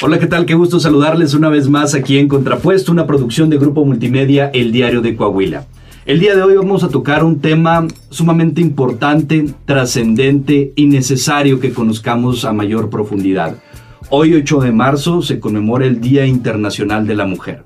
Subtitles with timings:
[0.00, 0.46] Hola, ¿qué tal?
[0.46, 4.72] Qué gusto saludarles una vez más aquí en Contrapuesto, una producción de Grupo Multimedia El
[4.72, 5.66] Diario de Coahuila.
[6.06, 11.72] El día de hoy vamos a tocar un tema sumamente importante, trascendente y necesario que
[11.72, 13.56] conozcamos a mayor profundidad.
[14.10, 17.62] Hoy 8 de marzo se conmemora el Día Internacional de la Mujer.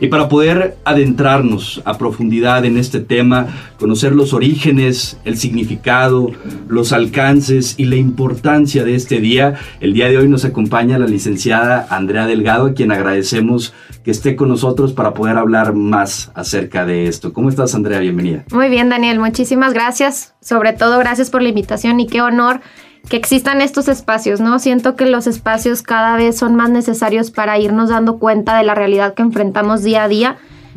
[0.00, 3.48] Y para poder adentrarnos a profundidad en este tema,
[3.78, 6.30] conocer los orígenes, el significado,
[6.68, 11.06] los alcances y la importancia de este día, el día de hoy nos acompaña la
[11.06, 16.86] licenciada Andrea Delgado, a quien agradecemos que esté con nosotros para poder hablar más acerca
[16.86, 17.34] de esto.
[17.34, 18.00] ¿Cómo estás, Andrea?
[18.00, 18.44] Bienvenida.
[18.52, 19.20] Muy bien, Daniel.
[19.20, 20.34] Muchísimas gracias.
[20.40, 22.60] Sobre todo, gracias por la invitación y qué honor
[23.08, 24.58] que existan estos espacios, ¿no?
[24.58, 28.74] Siento que los espacios cada vez son más necesarios para irnos dando cuenta de la
[28.74, 30.36] realidad que enfrentamos día a día.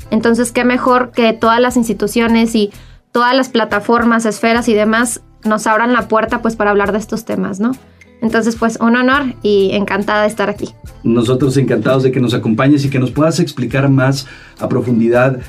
[0.09, 2.71] Entonces, qué mejor que todas las instituciones y
[3.11, 7.25] todas las plataformas, esferas y demás nos abran la puerta pues para hablar de estos
[7.25, 7.71] temas, ¿no?
[8.21, 10.69] Entonces, pues un honor y encantada de estar aquí.
[11.03, 14.27] Nosotros encantados de que nos acompañes y que nos puedas explicar más
[14.59, 15.39] a profundidad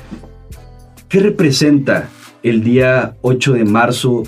[1.07, 2.09] qué representa
[2.43, 4.23] el día 8 de marzo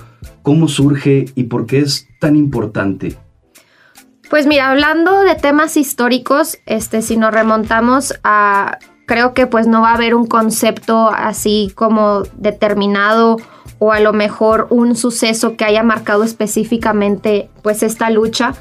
[0.47, 3.17] cómo surge y por qué es tan importante.
[4.29, 9.81] Pues mira, hablando de temas históricos, este, si nos remontamos a, creo que pues no
[9.81, 13.37] va a haber un concepto así como determinado
[13.79, 18.53] o a lo mejor un suceso que haya marcado específicamente pues esta lucha.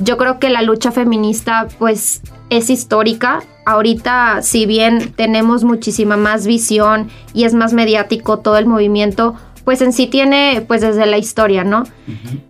[0.00, 3.44] Yo creo que la lucha feminista pues es histórica.
[3.66, 9.80] Ahorita si bien tenemos muchísima más visión y es más mediático todo el movimiento, pues
[9.80, 11.84] en sí tiene pues desde la historia, ¿no?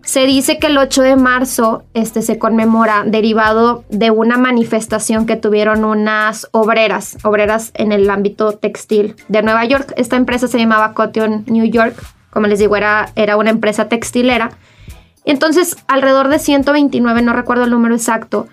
[0.03, 5.37] Se dice que el 8 de marzo este, se conmemora derivado de una manifestación que
[5.37, 9.93] tuvieron unas obreras, obreras en el ámbito textil de Nueva York.
[9.97, 11.95] Esta empresa se llamaba Cotton New York,
[12.31, 14.51] como les digo, era, era una empresa textilera.
[15.25, 18.49] Entonces, alrededor de 129, no recuerdo el número exacto,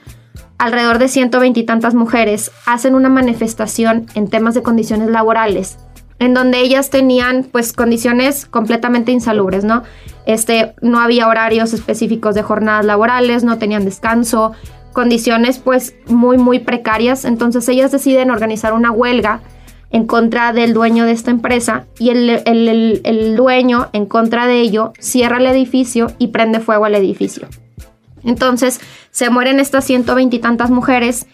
[0.57, 5.77] alrededor de 120 y tantas mujeres hacen una manifestación en temas de condiciones laborales
[6.21, 9.81] en donde ellas tenían pues condiciones completamente insalubres, ¿no?
[10.27, 14.51] Este, no había horarios específicos de jornadas laborales, no tenían descanso,
[14.93, 19.41] condiciones pues muy muy precarias, entonces ellas deciden organizar una huelga
[19.89, 24.61] en contra del dueño de esta empresa y el, el, el dueño en contra de
[24.61, 27.47] ello cierra el edificio y prende fuego al edificio.
[28.23, 28.79] Entonces
[29.09, 31.25] se mueren estas ciento veintitantas mujeres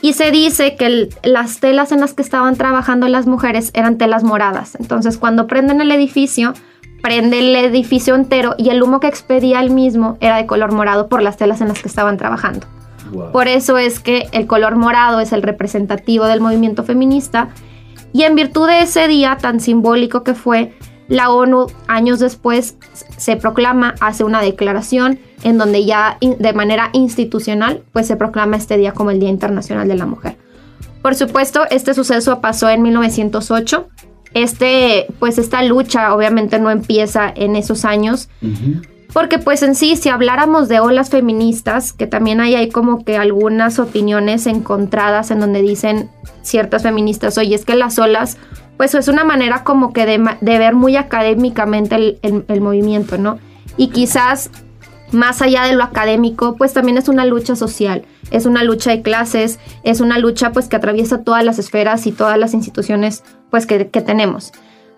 [0.00, 4.22] y se dice que las telas en las que estaban trabajando las mujeres eran telas
[4.22, 4.76] moradas.
[4.78, 6.54] Entonces, cuando prenden el edificio,
[7.02, 11.08] prende el edificio entero y el humo que expedía el mismo era de color morado
[11.08, 12.66] por las telas en las que estaban trabajando.
[13.32, 17.48] Por eso es que el color morado es el representativo del movimiento feminista.
[18.12, 20.74] Y en virtud de ese día tan simbólico que fue,
[21.08, 22.76] la ONU años después
[23.16, 28.76] se proclama, hace una declaración en donde ya de manera institucional pues se proclama este
[28.76, 30.36] día como el Día Internacional de la Mujer.
[31.02, 33.88] Por supuesto, este suceso pasó en 1908.
[34.34, 38.28] Este, pues esta lucha obviamente no empieza en esos años.
[39.12, 43.16] Porque pues en sí, si habláramos de olas feministas, que también hay, hay como que
[43.16, 46.10] algunas opiniones encontradas en donde dicen
[46.42, 48.36] ciertas feministas, oye, es que las olas
[48.78, 53.38] pues es una manera como que de, ver muy académicamente el, movimiento, ¿no?
[53.76, 54.50] Y quizás
[55.10, 59.02] más allá de lo académico, pues también es una lucha social, es una lucha de
[59.02, 63.66] clases, es una lucha pues que atraviesa todas las esferas y todas las instituciones pues
[63.66, 64.52] que, tenemos.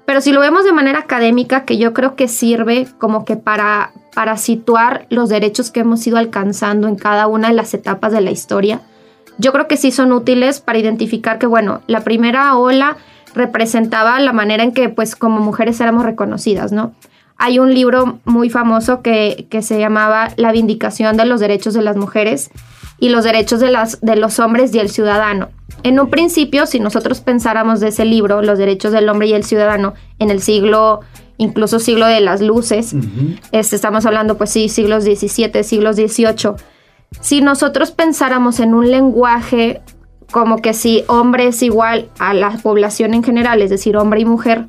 [0.05, 3.93] Pero si lo vemos de manera académica, que yo creo que sirve como que para,
[4.15, 8.21] para situar los derechos que hemos ido alcanzando en cada una de las etapas de
[8.21, 8.83] la historia,
[9.39, 12.99] yo creo que sí son útiles para identificar que, bueno, la primera ola
[13.35, 16.93] representaba la manera en que pues como mujeres éramos reconocidas, ¿no?
[17.37, 21.83] Hay un libro muy famoso que, que se llamaba La Vindicación de los Derechos de
[21.83, 22.51] las Mujeres
[22.99, 25.49] y los Derechos de, las, de los Hombres y el Ciudadano.
[25.83, 29.45] En un principio, si nosotros pensáramos de ese libro, los derechos del hombre y el
[29.45, 31.01] ciudadano, en el siglo,
[31.39, 32.95] incluso siglo de las luces,
[33.53, 36.57] este, estamos hablando, pues sí, siglos XVII, siglos XVIII,
[37.21, 39.81] si nosotros pensáramos en un lenguaje
[40.31, 44.25] como que si hombre es igual a la población en general, es decir, hombre y
[44.25, 44.69] mujer,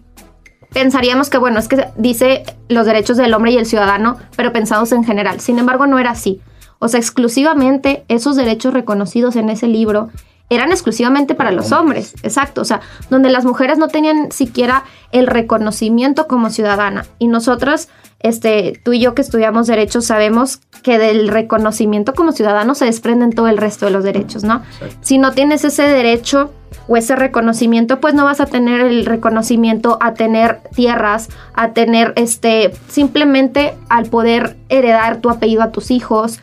[0.74, 4.92] pensaríamos que, bueno, es que dice los derechos del hombre y el ciudadano, pero pensados
[4.92, 5.40] en general.
[5.40, 6.42] Sin embargo, no era así.
[6.80, 10.10] O sea, exclusivamente esos derechos reconocidos en ese libro
[10.52, 14.84] eran exclusivamente para los hombres, exacto, o sea, donde las mujeres no tenían siquiera
[15.14, 17.06] el reconocimiento como ciudadana.
[17.20, 17.88] Y nosotros,
[18.20, 23.32] este, tú y yo que estudiamos derechos, sabemos que del reconocimiento como ciudadano se desprenden
[23.32, 24.62] todo el resto de los derechos, ¿no?
[25.00, 26.52] Si no tienes ese derecho
[26.90, 32.12] o ese reconocimiento, pues no vas a tener el reconocimiento a tener tierras, a tener
[32.18, 36.42] este, simplemente al poder heredar tu apellido a tus hijos,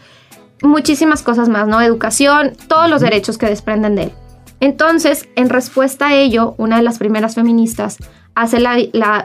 [0.62, 1.80] muchísimas cosas más, ¿no?
[1.80, 4.12] Educación, todos los derechos que desprenden de él.
[4.60, 7.98] Entonces, en respuesta a ello, una de las primeras feministas
[8.34, 8.58] hace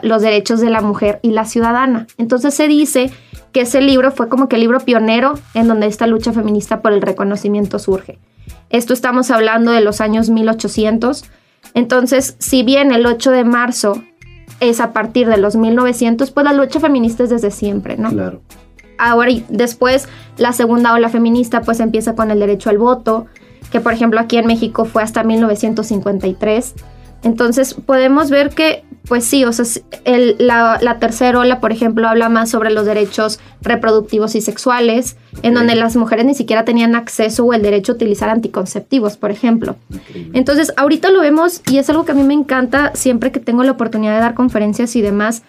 [0.02, 2.06] los derechos de la mujer y la ciudadana.
[2.18, 3.12] Entonces se dice
[3.52, 6.92] que ese libro fue como que el libro pionero en donde esta lucha feminista por
[6.92, 8.18] el reconocimiento surge.
[8.70, 11.24] Esto estamos hablando de los años 1800.
[11.74, 14.02] Entonces, si bien el 8 de marzo
[14.58, 18.10] es a partir de los 1900, pues la lucha feminista es desde siempre, ¿no?
[18.10, 18.40] Claro.
[18.98, 20.08] Ahora y después
[20.38, 23.26] la segunda ola feminista pues empieza con el derecho al voto,
[23.70, 26.74] que por ejemplo aquí en México fue hasta 1953.
[27.24, 29.64] Entonces podemos ver que, pues sí, o sea,
[30.04, 35.74] la, tercera ola, por ejemplo, habla más sobre los derechos reproductivos y sexuales, en donde
[35.74, 39.76] las mujeres ni siquiera tenían acceso o el derecho a utilizar anticonceptivos, por ejemplo.
[40.34, 43.64] Entonces, ahorita lo vemos y es algo que a mí me encanta siempre que tengo
[43.64, 45.44] la oportunidad de dar conferencias y demás.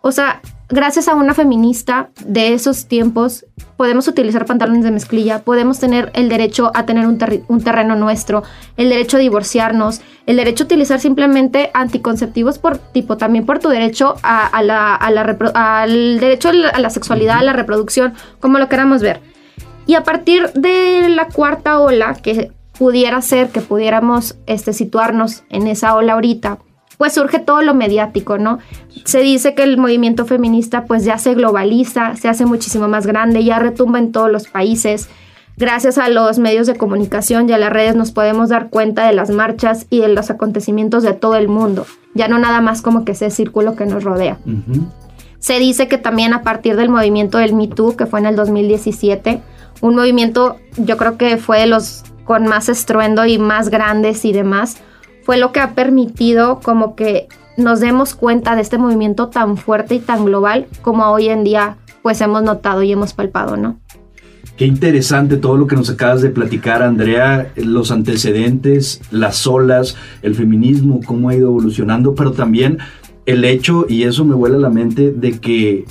[0.00, 0.40] O sea,
[0.70, 3.44] gracias a una feminista de esos tiempos,
[3.76, 8.42] podemos utilizar pantalones de mezclilla, podemos tener el derecho a tener un, terreno nuestro,
[8.76, 13.68] el derecho a divorciarnos, el derecho a utilizar simplemente anticonceptivos por tipo, también por tu
[13.68, 19.20] derecho a, la, al derecho a la, sexualidad, a la reproducción, como lo queramos ver.
[19.86, 25.66] Y a partir de la cuarta ola, que pudiera ser que pudiéramos este, situarnos en
[25.66, 26.58] esa ola ahorita,
[27.00, 28.58] pues surge todo lo mediático, ¿no?
[29.06, 33.42] Se dice que el movimiento feminista pues ya se globaliza, se hace muchísimo más grande,
[33.42, 35.08] ya retumba en todos los países.
[35.56, 39.14] Gracias a los medios de comunicación y a las redes nos podemos dar cuenta de
[39.14, 43.06] las marchas y de los acontecimientos de todo el mundo, ya no nada más como
[43.06, 44.38] que ese círculo que nos rodea.
[45.38, 48.36] Se dice que también a partir del movimiento del Me Too, que fue en el
[48.36, 49.40] 2017,
[49.80, 54.34] un movimiento yo creo que fue de los con más estruendo y más grandes y
[54.34, 54.82] demás,
[55.22, 59.94] fue lo que ha permitido como que nos demos cuenta de este movimiento tan fuerte
[59.94, 63.78] y tan global como hoy en día pues hemos notado y hemos palpado, ¿no?
[64.56, 70.34] Qué interesante todo lo que nos acabas de platicar, Andrea, los antecedentes, las olas, el
[70.34, 72.78] feminismo, cómo ha ido evolucionando, pero también
[73.24, 75.86] el hecho, y eso me vuela a la mente, de que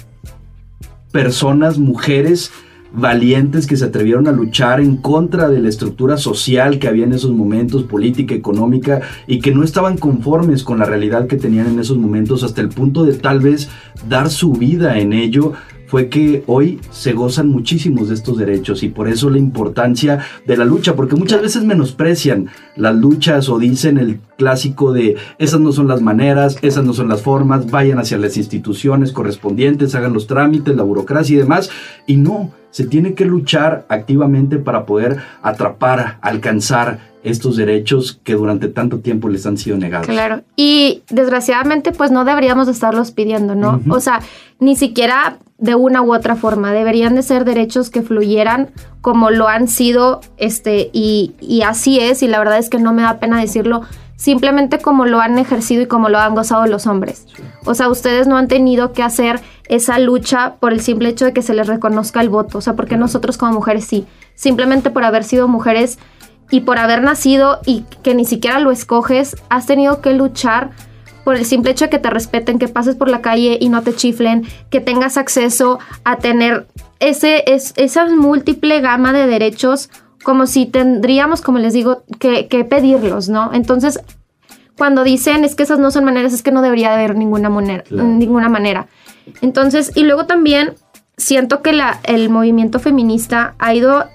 [1.12, 2.52] personas, mujeres,
[2.92, 7.14] valientes que se atrevieron a luchar en contra de la estructura social que había en
[7.14, 11.80] esos momentos, política, económica, y que no estaban conformes con la realidad que tenían en
[11.80, 13.70] esos momentos hasta el punto de tal vez
[14.08, 15.54] dar su vida en ello
[15.90, 20.56] fue que hoy se gozan muchísimos de estos derechos y por eso la importancia de
[20.56, 22.50] la lucha, porque muchas veces menosprecian
[22.80, 27.10] las luchas o dicen el clásico de esas no son las maneras, esas no son
[27.10, 31.70] las formas, vayan hacia las instituciones correspondientes, hagan los trámites, la burocracia y demás,
[32.08, 38.70] y no, se tiene que luchar activamente para poder atrapar, alcanzar estos derechos que durante
[38.70, 40.08] tanto tiempo les han sido negados.
[40.08, 43.82] Claro, y desgraciadamente pues no deberíamos estarlos pidiendo, ¿no?
[43.90, 44.22] O sea,
[44.60, 48.70] ni siquiera de una u otra forma, deberían de ser derechos que fluyeran
[49.02, 52.94] como lo han sido, este, y, y así es, y la verdad es que no
[52.94, 53.82] me da pena decirlo,
[54.16, 57.26] simplemente como lo han ejercido y como lo han gozado los hombres.
[57.66, 61.34] O sea, ustedes no han tenido que hacer esa lucha por el simple hecho de
[61.34, 64.06] que se les reconozca el voto, o sea, porque nosotros como mujeres sí,
[64.36, 66.00] simplemente por haber sido mujeres
[66.52, 70.72] y por haber nacido y que ni siquiera lo escoges, has tenido que luchar
[71.24, 73.84] por el simple hecho de que te respeten, que pases por la calle y no
[73.84, 76.66] te chiflen, que tengas acceso a tener
[77.00, 79.90] ese, es, esa múltiple gama de derechos
[80.24, 83.52] como si tendríamos, como les digo, que, pedirlos, ¿no?
[83.54, 84.00] Entonces,
[84.78, 87.84] cuando dicen es que esas no son maneras, es que no debería haber ninguna, manera,
[87.90, 88.88] ninguna manera.
[89.42, 90.76] Entonces, y luego también
[91.18, 94.06] siento que la, el movimiento feminista ha ido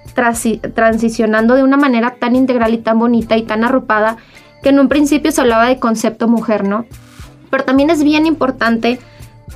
[0.73, 4.17] transicionando de una manera tan integral y tan bonita y tan arropada
[4.63, 6.85] que en un principio se hablaba de concepto mujer, ¿no?
[7.51, 8.99] Pero también es bien importante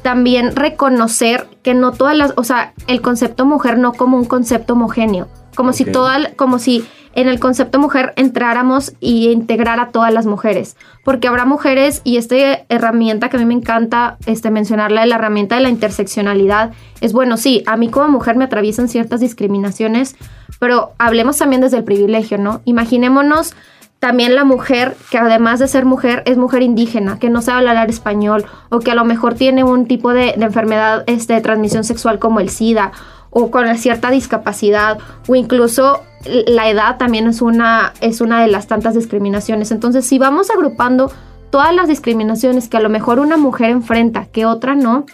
[0.02, 4.74] también reconocer que no todas las, o sea, el concepto mujer no como un concepto
[4.74, 5.28] homogéneo
[5.60, 10.26] como si toda, como si en el concepto mujer entráramos y integrar a todas las
[10.26, 12.36] mujeres, porque habrá mujeres y esta
[12.70, 17.36] herramienta que a mí me encanta este, mencionarla, la herramienta de la interseccionalidad, es bueno,
[17.36, 20.16] sí, a mí como mujer me atraviesan ciertas discriminaciones,
[20.60, 22.62] pero hablemos también desde el privilegio, ¿no?
[22.64, 23.54] Imaginémonos
[24.00, 27.90] también la mujer que además de ser mujer es mujer indígena, que no sabe hablar
[27.90, 32.18] español o que a lo mejor tiene un tipo de, enfermedad este, de transmisión sexual
[32.18, 32.94] como el SIDA
[33.30, 38.68] o con cierta discapacidad o incluso la edad también es una, es una de las
[38.68, 39.72] tantas discriminaciones.
[39.72, 41.12] Entonces, si vamos agrupando
[41.50, 45.06] todas las discriminaciones que a lo mejor una mujer enfrenta que otra no,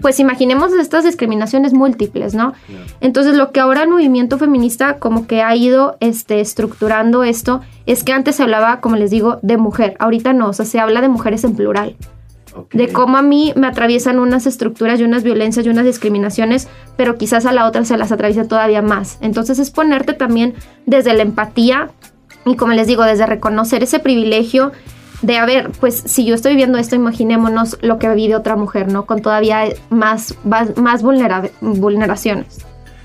[0.00, 2.54] pues imaginemos estas discriminaciones múltiples, ¿no?
[3.00, 8.04] Entonces, lo que ahora el movimiento feminista como que ha ido este, estructurando esto es
[8.04, 11.00] que antes se hablaba, como les digo, de mujer, ahorita no, o sea, se habla
[11.00, 11.96] de mujeres en plural.
[12.72, 17.16] de cómo a mí me atraviesan unas estructuras y unas violencias y unas discriminaciones, pero
[17.18, 19.18] quizás a la otra se las atraviesa todavía más.
[19.20, 20.54] Entonces es ponerte también
[20.86, 21.90] desde la empatía
[22.46, 24.72] y como les digo, desde reconocer ese privilegio
[25.22, 28.92] de, a ver, pues si yo estoy viviendo esto, imaginémonos lo que vive otra mujer,
[28.92, 29.06] ¿no?
[29.06, 31.02] Con todavía más, más,
[31.60, 32.58] vulneraciones.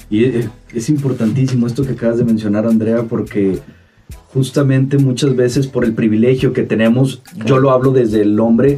[0.09, 0.25] Y
[0.73, 3.59] es importantísimo esto que acabas de mencionar, Andrea, porque
[4.33, 8.77] justamente muchas veces por el privilegio que tenemos, yo lo hablo desde el hombre,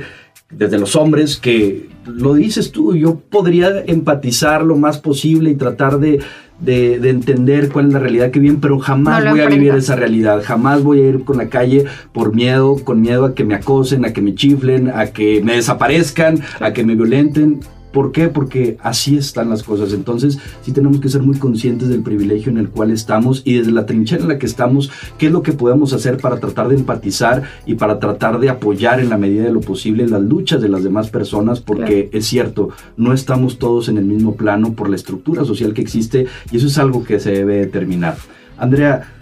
[0.49, 5.99] desde los hombres, que lo dices tú, yo podría empatizar lo más posible y tratar
[5.99, 6.19] de,
[6.65, 10.83] entender cuál es la realidad que viven, pero jamás voy a vivir esa realidad, jamás
[10.83, 14.13] voy a ir con la calle por miedo, con miedo a que me acosen, a
[14.13, 17.59] que me chiflen, a que me desaparezcan, a que me violenten.
[17.93, 18.27] ¿Por qué?
[18.27, 19.93] Porque así están las cosas.
[19.93, 23.71] Entonces, sí tenemos que ser muy conscientes del privilegio en el cual estamos y desde
[23.71, 26.75] la trinchera en la que estamos, qué es lo que podemos hacer para tratar de
[26.75, 30.69] empatizar y para tratar de apoyar en la medida de lo posible las luchas de
[30.69, 34.95] las demás personas, porque es cierto, no estamos todos en el mismo plano por la
[34.95, 38.17] estructura social que existe y eso es algo que se debe determinar.
[38.57, 39.13] Andrea,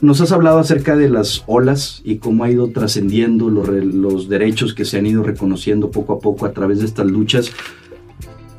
[0.00, 4.74] nos has hablado acerca de las olas y cómo ha ido trascendiendo los, los, derechos
[4.74, 7.52] que se han ido reconociendo poco a poco a través de estas luchas.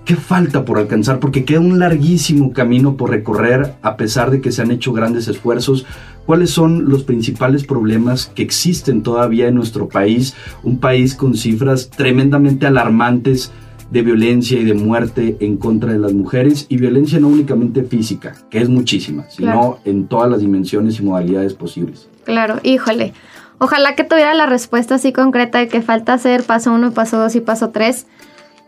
[0.06, 1.20] ¿Qué falta por alcanzar?
[1.20, 5.28] Porque queda un larguísimo camino por recorrer a pesar de que se han hecho grandes
[5.28, 5.88] esfuerzos.
[6.28, 10.36] ¿Cuáles son los principales problemas que existen todavía en nuestro país?
[10.62, 13.52] Un país con cifras tremendamente alarmantes
[13.90, 18.36] de violencia y de muerte en contra de las mujeres y violencia no únicamente física,
[18.52, 22.10] que es muchísima, sino en todas las dimensiones y modalidades posibles.
[22.26, 23.14] Claro, híjole.
[23.58, 27.36] Ojalá que tuviera la respuesta así concreta de que falta hacer paso uno, paso dos
[27.36, 28.06] y paso tres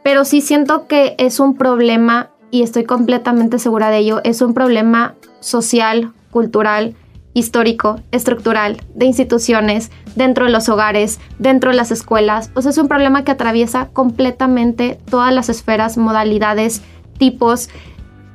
[0.04, 4.54] pero sí siento que es un problema, y estoy completamente segura de ello, es un
[4.54, 6.96] problema social, cultural,
[7.34, 12.50] histórico, estructural, de instituciones, dentro de los hogares, dentro de las escuelas.
[12.56, 16.82] O sea, es un problema que atraviesa completamente todas las esferas, modalidades,
[17.20, 17.70] tipos,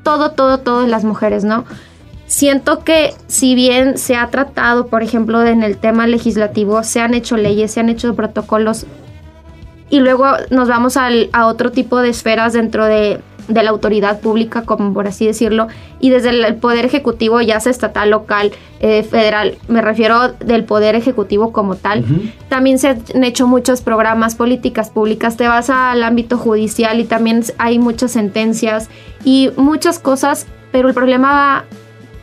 [0.05, 1.65] todo, todo, de las mujeres, ¿no?
[2.27, 7.15] Siento que si bien se ha tratado, por ejemplo, en el tema legislativo, se han
[7.15, 8.87] hecho leyes, se han hecho protocolos
[9.93, 14.21] y luego nos vamos al, a otro tipo de esferas dentro de, de, la autoridad
[14.21, 15.69] pública, como por así decirlo,
[16.01, 20.95] y desde el poder ejecutivo, ya sea estatal, local, eh, federal, me refiero del poder
[20.95, 22.07] ejecutivo como tal,
[22.49, 27.45] también se han hecho muchos programas, políticas públicas, te vas al ámbito judicial y también
[27.59, 28.89] hay muchas sentencias
[29.27, 31.67] y muchas cosas, pero el problema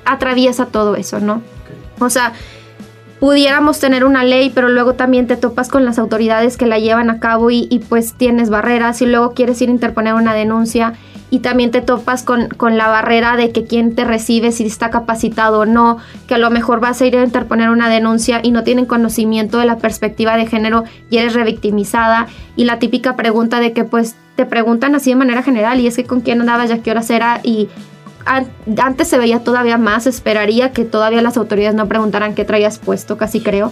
[0.05, 1.43] atraviesa todo eso, ¿no?
[1.99, 2.33] O sea,
[3.19, 7.09] pudiéramos tener una ley, pero luego también te topas con las autoridades que la llevan
[7.09, 10.93] a cabo y, pues tienes barreras y luego quieres ir a interponer una denuncia
[11.31, 14.89] y también te topas con, con, la barrera de que quien te recibe, si está
[14.89, 15.97] capacitado o no,
[16.27, 19.59] que a lo mejor vas a ir a interponer una denuncia y no tienen conocimiento
[19.59, 22.27] de la perspectiva de género y eres revictimizada.
[22.55, 25.97] Y la típica pregunta de que pues te preguntan así de manera general y es
[25.97, 27.69] que con quién andabas, ya qué horas era y
[28.25, 33.17] antes se veía todavía más, esperaría que todavía las autoridades no preguntaran qué traías puesto,
[33.17, 33.71] casi creo.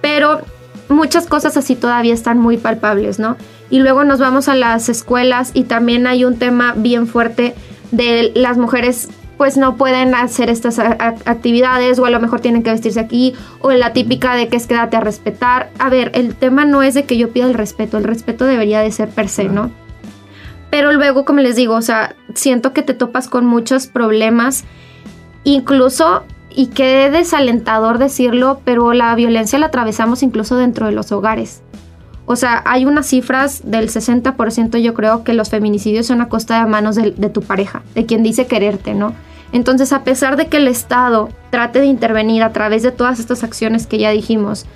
[0.00, 0.40] Pero
[0.88, 3.36] muchas cosas así todavía están muy palpables, ¿no?
[3.70, 7.54] Y luego nos vamos a las escuelas y también hay un tema bien fuerte
[7.90, 12.70] de las mujeres pues no pueden hacer estas actividades o a lo mejor tienen que
[12.70, 15.70] vestirse aquí o la típica de que es quédate a respetar.
[15.78, 18.80] A ver, el tema no es de que yo pida el respeto, el respeto debería
[18.80, 19.70] de ser per se, ¿no?
[20.70, 24.64] Pero luego, como les digo, o sea, siento que te topas con muchos problemas,
[25.44, 31.62] incluso, y qué desalentador decirlo, pero la violencia la atravesamos incluso dentro de los hogares.
[32.26, 36.60] O sea, hay unas cifras del 60% yo creo que los feminicidios son a costa
[36.60, 39.14] de manos de, de tu pareja, de quien dice quererte, ¿no?
[39.52, 43.44] Entonces, a pesar de que el Estado trate de intervenir a través de todas estas
[43.44, 44.66] acciones que ya dijimos,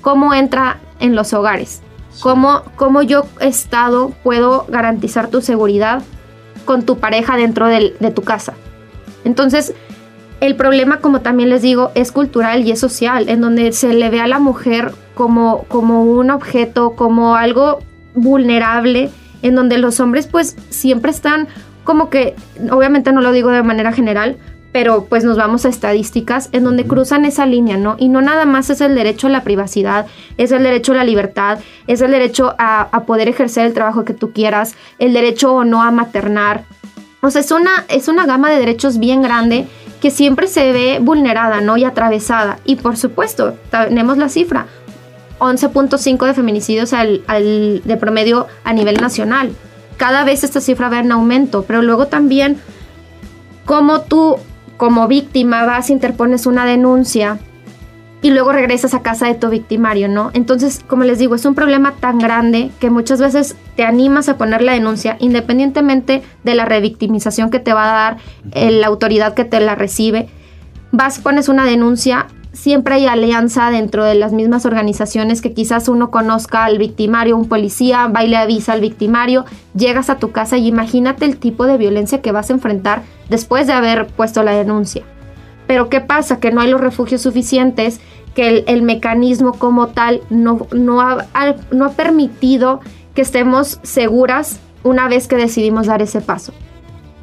[0.00, 1.82] ¿cómo entra en los hogares?
[2.20, 6.02] ¿Cómo, cómo yo, Estado, puedo garantizar tu seguridad
[6.64, 8.54] con tu pareja dentro de tu casa?
[9.24, 9.74] Entonces,
[10.40, 14.08] el problema, como también les digo, es cultural y es social, en donde se le
[14.08, 17.80] ve a la mujer como, como un objeto, como algo
[18.14, 19.10] vulnerable,
[19.42, 21.48] en donde los hombres pues siempre están
[21.84, 22.36] como que,
[22.70, 24.36] obviamente no lo digo de manera general,
[24.72, 27.96] pero pues nos vamos a estadísticas en donde cruzan esa línea, ¿no?
[27.98, 31.04] Y no nada más es el derecho a la privacidad, es el derecho a la
[31.04, 35.64] libertad, es el derecho a, poder ejercer el trabajo que tú quieras, el derecho o
[35.64, 36.64] no a maternar.
[37.22, 39.66] O sea, es una, es una gama de derechos bien grande
[40.00, 41.76] que siempre se ve vulnerada, ¿no?
[41.76, 42.58] Y atravesada.
[42.64, 44.66] Y por supuesto, tenemos la cifra,
[45.40, 49.50] 11.5 de feminicidios al, de promedio a nivel nacional.
[49.96, 52.60] Cada vez esta cifra va en aumento, pero luego también
[53.66, 54.38] cómo tú
[54.80, 57.38] como víctima vas, interpones una denuncia
[58.22, 60.30] y luego regresas a casa de tu victimario, ¿no?
[60.32, 64.38] Entonces, como les digo, es un problema tan grande que muchas veces te animas a
[64.38, 68.16] poner la denuncia independientemente de la revictimización que te va a dar
[68.54, 70.30] la autoridad que te la recibe.
[70.92, 76.10] Vas, pones una denuncia, siempre hay alianza dentro de las mismas organizaciones que quizás uno
[76.10, 80.58] conozca al victimario, un policía, va y le avisa al victimario, llegas a tu casa
[80.58, 84.52] y imagínate el tipo de violencia que vas a enfrentar después de haber puesto la
[84.52, 85.02] denuncia.
[85.66, 86.40] Pero ¿qué pasa?
[86.40, 88.00] Que no hay los refugios suficientes,
[88.34, 90.66] que el, mecanismo como tal no,
[91.00, 92.80] ha permitido
[93.14, 96.52] que estemos seguras una vez que decidimos dar ese paso.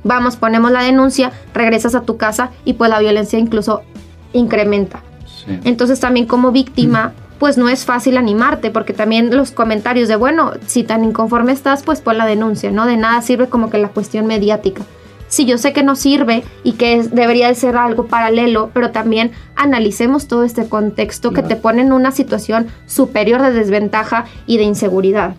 [0.04, 3.84] Vamos, ponemos la denuncia, regresas a tu casa y pues la violencia incluso
[4.34, 5.02] incrementa.
[5.64, 10.52] Entonces también como víctima, pues no es fácil animarte, porque también los comentarios de, bueno,
[10.66, 12.86] si tan inconforme estás, pues pon la denuncia, ¿no?
[12.86, 14.84] De nada sirve como que la cuestión mediática
[15.28, 19.32] si yo sé que no sirve y que debería de ser algo paralelo, pero también
[19.56, 24.64] analicemos todo este contexto que te pone en una situación superior de desventaja y de
[24.64, 25.36] inseguridad.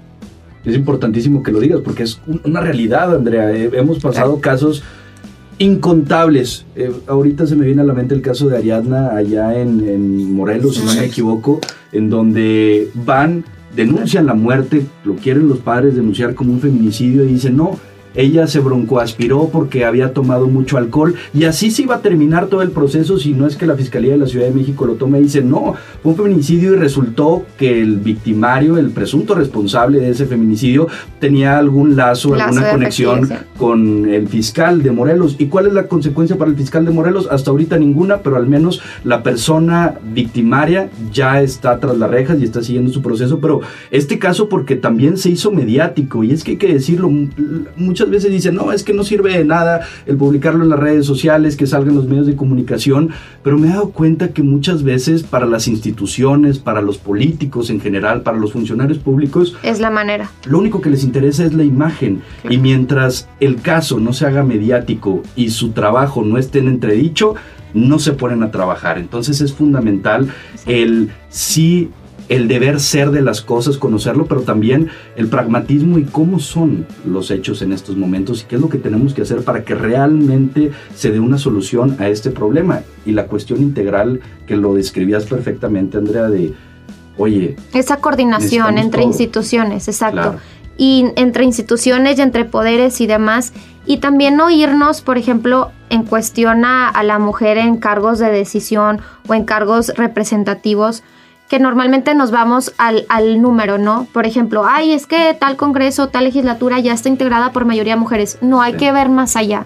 [0.64, 3.50] Es importantísimo que lo digas porque es una realidad, Andrea.
[3.52, 4.82] Eh, hemos pasado casos
[5.58, 6.64] incontables.
[6.76, 10.34] Eh, ahorita se me viene a la mente el caso de Ariadna allá en, en
[10.34, 11.60] Morelos, si no me equivoco,
[11.92, 17.28] en donde van, denuncian la muerte, lo quieren los padres denunciar como un feminicidio y
[17.28, 17.78] dicen, no,
[18.18, 22.62] ella se broncoaspiró porque había tomado mucho alcohol y así se iba a terminar todo
[22.62, 25.20] el proceso si no es que la Fiscalía de la Ciudad de México lo tome
[25.20, 30.10] y dice no, fue un feminicidio y resultó que el victimario, el presunto responsable de
[30.10, 30.88] ese feminicidio
[31.20, 35.36] tenía algún lazo, alguna conexión con el fiscal de Morelos.
[35.38, 37.28] ¿Y cuál es la consecuencia para el fiscal de Morelos?
[37.30, 42.44] Hasta ahorita ninguna, pero al menos la persona victimaria ya está tras las rejas y
[42.44, 43.60] está siguiendo su proceso, pero
[43.92, 47.10] este caso porque también se hizo mediático y es que hay que decirlo,
[47.76, 51.06] muchas veces dicen, no, es que no sirve de nada el publicarlo en las redes
[51.06, 53.10] sociales, que salgan los medios de comunicación,
[53.42, 57.80] pero me he dado cuenta que muchas veces para las instituciones, para los políticos en
[57.80, 60.30] general, para los funcionarios públicos, es la manera.
[60.46, 64.42] Lo único que les interesa es la imagen y mientras el caso no se haga
[64.42, 67.34] mediático y su trabajo no esté en entredicho,
[67.74, 68.98] no se ponen a trabajar.
[68.98, 70.28] Entonces es fundamental
[70.66, 71.90] el sí
[72.28, 77.30] el deber ser de las cosas, conocerlo, pero también el pragmatismo y cómo son los
[77.30, 80.70] hechos en estos momentos y qué es lo que tenemos que hacer para que realmente
[80.94, 82.82] se dé una solución a este problema.
[83.06, 86.52] Y la cuestión integral que lo describías perfectamente, Andrea, de,
[87.16, 87.56] oye...
[87.72, 90.36] Esa coordinación entre instituciones, exacto.
[90.76, 93.52] Y entre instituciones y entre poderes y demás.
[93.84, 98.30] Y también no irnos, por ejemplo, en cuestión a, a la mujer en cargos de
[98.30, 101.02] decisión o en cargos representativos
[101.48, 104.06] que normalmente nos vamos al, número, ¿no?
[104.12, 108.00] Por ejemplo, ay, es que tal congreso, tal legislatura ya está integrada por mayoría de
[108.00, 108.38] mujeres.
[108.42, 109.64] No, hay que ver más allá.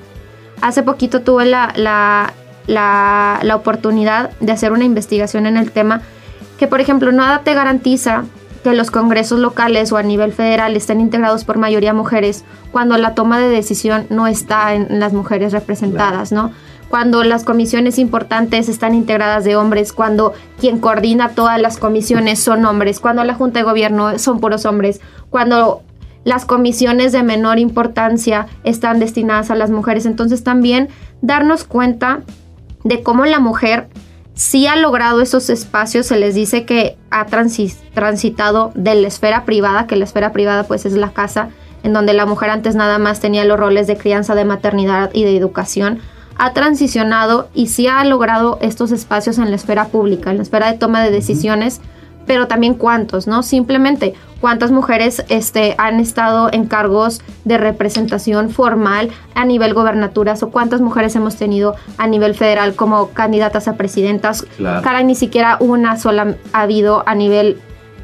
[0.60, 2.32] Hace poquito tuve la, la,
[2.66, 6.02] la, oportunidad de hacer una investigación en el tema
[6.56, 8.24] que, por ejemplo, nada te garantiza
[8.62, 13.16] que los congresos locales o a nivel federal estén integrados por mayoría mujeres cuando la
[13.16, 16.52] toma de decisión no está en las mujeres representadas, ¿no?
[16.92, 22.66] Cuando las comisiones importantes están integradas de hombres, cuando quien coordina todas las comisiones son
[22.66, 25.00] hombres, cuando la Junta de Gobierno son puros hombres,
[25.30, 25.80] cuando
[26.24, 30.04] las comisiones de menor importancia están destinadas a las mujeres.
[30.04, 30.90] Entonces también
[31.22, 32.20] darnos cuenta
[32.84, 33.88] de cómo la mujer
[34.34, 39.86] sí ha logrado esos espacios, se les dice que ha transitado de la esfera privada,
[39.86, 41.48] que la esfera privada pues es la casa,
[41.84, 45.24] en donde la mujer antes nada más tenía los roles de crianza, de maternidad y
[45.24, 46.00] de educación,
[46.36, 50.70] ha transicionado y sí ha logrado estos espacios en la esfera pública, en la esfera
[50.70, 51.80] de toma de decisiones,
[52.26, 53.42] pero también cuántos, ¿no?
[53.42, 60.50] Simplemente cuántas mujeres este, han estado en cargos de representación formal a nivel gobernaturas o
[60.50, 64.46] cuántas mujeres hemos tenido a nivel federal como candidatas a presidentas.
[64.58, 67.60] Cara, ni siquiera una sola ha habido a nivel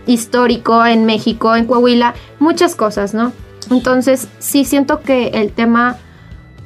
[0.07, 3.33] histórico en México, en Coahuila, muchas cosas, ¿no?
[3.71, 5.97] Entonces, sí siento que el tema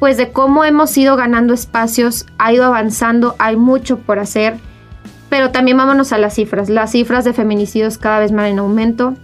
[0.03, 4.57] pues de cómo hemos ido ganando espacios, ha ido avanzando, hay mucho por hacer,
[5.31, 6.69] pero también vámonos a las cifras.
[6.69, 9.15] Las cifras de feminicidios cada vez más en aumento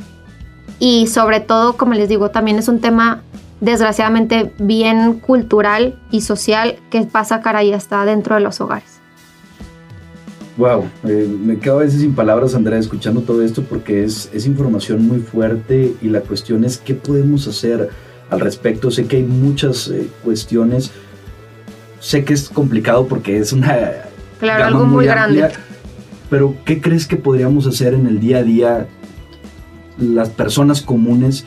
[0.79, 3.23] y sobre todo, como les digo, también es un tema
[3.61, 9.01] desgraciadamente bien cultural y social que pasa caray hasta dentro de los hogares.
[10.59, 15.09] Wow, eh, me quedo a veces sin palabras, Andrea, escuchando todo esto porque es información
[15.09, 17.91] muy fuerte y la cuestión es qué podemos hacer
[18.31, 18.91] al respecto.
[18.91, 20.91] Sé que hay muchas eh, cuestiones.
[22.01, 23.77] Sé que es complicado porque es una...
[24.39, 25.49] Claro, algo muy, grande.
[26.31, 28.87] Pero ¿qué crees que podríamos hacer en el día a día
[29.99, 31.45] las personas comunes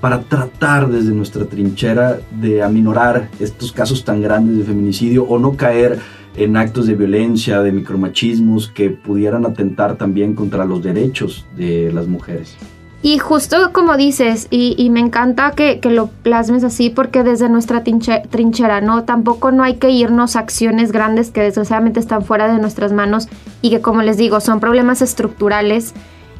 [0.00, 5.56] para tratar desde nuestra trinchera de aminorar estos casos tan grandes de feminicidio o no
[5.56, 5.98] caer
[6.36, 12.06] en actos de violencia, de micromachismos que pudieran atentar también contra los derechos de las
[12.06, 12.56] mujeres.
[13.02, 18.82] Y justo como dices, y, me encanta que, lo plasmes así porque desde nuestra trinchera,
[18.82, 19.04] ¿no?
[19.04, 23.28] Tampoco no hay que irnos a acciones grandes que desgraciadamente están fuera de nuestras manos
[23.62, 25.94] y que como les digo, son problemas estructurales,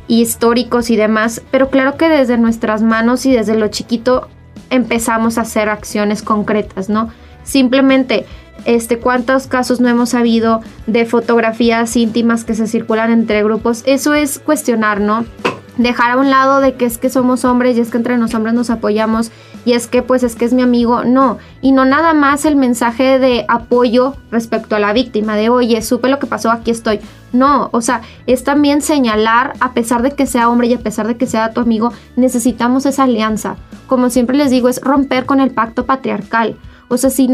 [0.07, 4.29] históricos y demás, pero claro que desde nuestras manos y desde lo chiquito
[4.69, 7.09] empezamos a hacer acciones concretas, ¿no?
[7.43, 8.27] Simplemente,
[8.67, 13.83] este, ¿cuántos casos no hemos sabido de fotografías íntimas que se circulan entre grupos?
[13.87, 15.25] Eso es cuestionar, ¿no?
[15.77, 18.35] Dejar a un lado de que es que somos hombres y es que entre los
[18.35, 19.31] hombres nos apoyamos
[19.65, 22.57] y es que pues es que es mi amigo, no, y no nada más el
[22.57, 27.01] mensaje de apoyo respecto a la víctima, de oye, supe lo que pasó, aquí estoy,
[27.33, 31.07] no, o sea, es también señalar, a pesar de que sea hombre y a pesar
[31.07, 33.57] de que sea tu amigo, necesitamos esa alianza,
[33.87, 36.57] como siempre les digo, es romper con el pacto patriarcal,
[36.89, 37.29] o sea, si,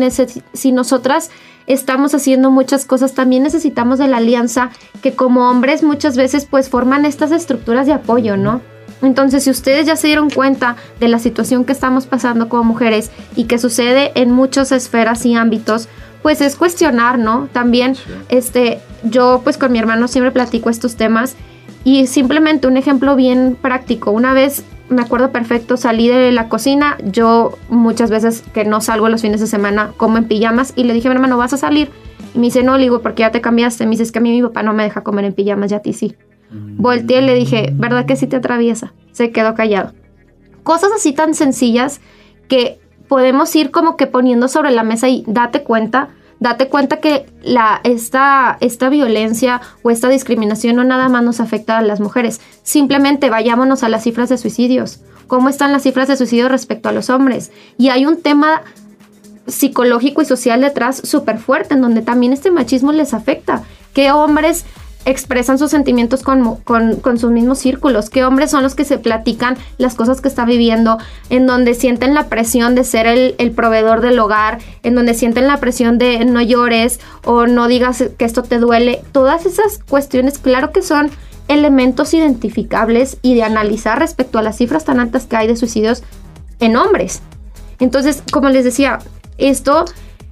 [0.53, 1.31] si nosotras
[1.67, 4.71] estamos haciendo muchas cosas, también necesitamos de la alianza
[5.03, 8.61] que como hombres muchas veces pues forman estas estructuras de apoyo, ¿no?
[9.03, 13.11] Entonces, si ustedes ya se dieron cuenta de la situación que estamos pasando como mujeres
[13.35, 15.89] y que sucede en muchas esferas y ámbitos,
[16.23, 17.49] pues es cuestionar, ¿no?
[17.53, 17.95] También,
[18.29, 21.37] este, yo pues con mi hermano siempre platico estos temas
[21.85, 24.11] y simplemente un ejemplo bien práctico.
[24.11, 29.09] Una vez me acuerdo perfecto, salí de la cocina, yo muchas veces que no salgo
[29.09, 31.91] los fines de semana como en pijamas y le dije mi hermano, ¿vas a salir?
[32.35, 33.85] Y me dice, no, le digo, porque ya te cambiaste.
[33.85, 35.79] Me dice, es que a mí mi papá no me deja comer en pijamas, ya
[35.79, 36.17] a ti sí.
[36.51, 36.81] Mm.
[36.81, 38.93] Volteé y le dije, ¿verdad que sí te atraviesa?
[39.13, 39.95] Se quedó callado.
[40.63, 42.01] Cosas así tan sencillas
[42.49, 47.27] que podemos ir como que poniendo sobre la mesa y date cuenta date cuenta que
[47.85, 52.41] esta violencia o esta discriminación no nada más nos afecta a las mujeres.
[52.63, 55.01] Simplemente vayámonos a las cifras de suicidios.
[55.27, 57.51] ¿Cómo están las cifras de suicidio respecto a los hombres?
[57.79, 58.63] Y hay un tema
[59.47, 63.63] psicológico y social detrás súper fuerte, en donde también este machismo les afecta.
[63.93, 64.65] ¿Qué hombres
[65.07, 69.57] expresan sus sentimientos con, con, sus mismos círculos, qué hombres son los que se platican
[69.79, 70.99] las cosas que está viviendo,
[71.31, 75.47] en donde sienten la presión de ser el, el, proveedor del hogar, en donde sienten
[75.47, 79.01] la presión de no llores o no digas que esto te duele.
[79.13, 81.11] Todas esas cuestiones, claro que son
[81.49, 86.03] elementos identificables y de analizar respecto a las cifras tan altas que hay de suicidios
[86.59, 87.23] en hombres.
[87.79, 88.99] Entonces, como les decía,
[89.39, 89.85] esto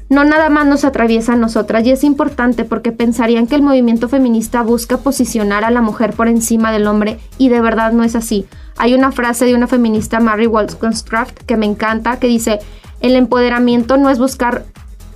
[0.08, 4.08] no nada más nos atraviesa a nosotras y es importante porque pensarían que el movimiento
[4.08, 8.14] feminista busca posicionar a la mujer por encima del hombre y de verdad no es
[8.14, 8.46] así.
[8.76, 12.58] Hay una frase de una feminista, Mary Wollstonecraft, que me encanta, que dice,
[13.00, 14.64] el empoderamiento no es buscar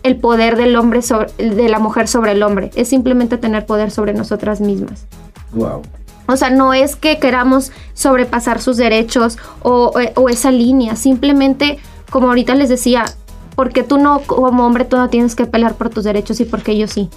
[0.02, 3.90] el poder del hombre sobre, de la mujer sobre el hombre, es simplemente tener poder
[3.90, 5.06] sobre nosotras mismas.
[5.52, 5.82] Wow.
[6.26, 11.78] O sea, no es que queramos sobrepasar sus derechos o, o esa línea, simplemente,
[12.10, 13.06] como ahorita les decía,
[13.58, 16.78] porque tú no, como hombre, tú no tienes que pelear por tus derechos y porque
[16.78, 17.10] yo sí.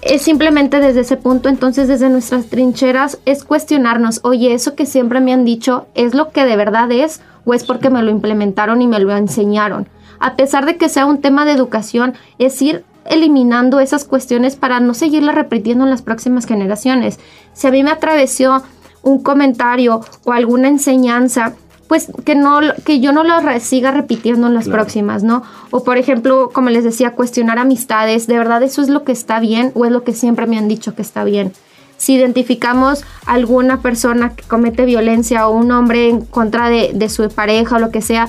[0.00, 5.20] Es simplemente desde ese punto, entonces desde nuestras trincheras es cuestionarnos, oye, eso que siempre
[5.20, 8.80] me han dicho, ¿es lo que de verdad es o es porque me lo implementaron
[8.80, 9.90] y me lo enseñaron?
[10.20, 14.80] A pesar de que sea un tema de educación, es ir eliminando esas cuestiones para
[14.80, 17.20] no seguirla repitiendo en las próximas generaciones.
[17.52, 18.62] Si a mí me atravesó
[19.02, 21.52] un comentario o alguna enseñanza
[21.88, 25.42] pues que no que yo no lo siga repitiendo en las próximas, ¿no?
[25.70, 29.40] O por ejemplo, como les decía, cuestionar amistades, ¿de verdad eso es lo que está
[29.40, 31.52] bien o es lo que siempre me han dicho que está bien?
[31.96, 37.28] Si identificamos alguna persona que comete violencia o un hombre en contra de, de su
[37.30, 38.28] pareja o lo que sea,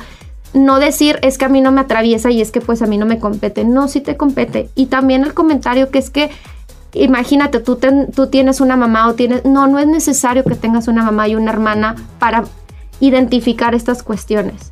[0.53, 2.97] no decir es que a mí no me atraviesa y es que pues a mí
[2.97, 4.69] no me compete, no, sí te compete.
[4.75, 6.29] Y también el comentario que es que
[6.93, 7.77] imagínate, tú,
[8.15, 9.45] tú tienes una mamá o tienes...
[9.45, 12.45] No, no es necesario que tengas una mamá y una hermana para
[12.99, 14.71] identificar estas cuestiones.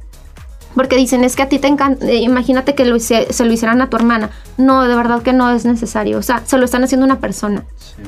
[0.75, 3.81] Porque dicen, es que a ti te encanta, eh, imagínate que lo, se, lo hicieran
[3.81, 4.29] a tu hermana.
[4.57, 6.17] No, de verdad que no es necesario.
[6.17, 7.63] O sea, se lo están haciendo una persona.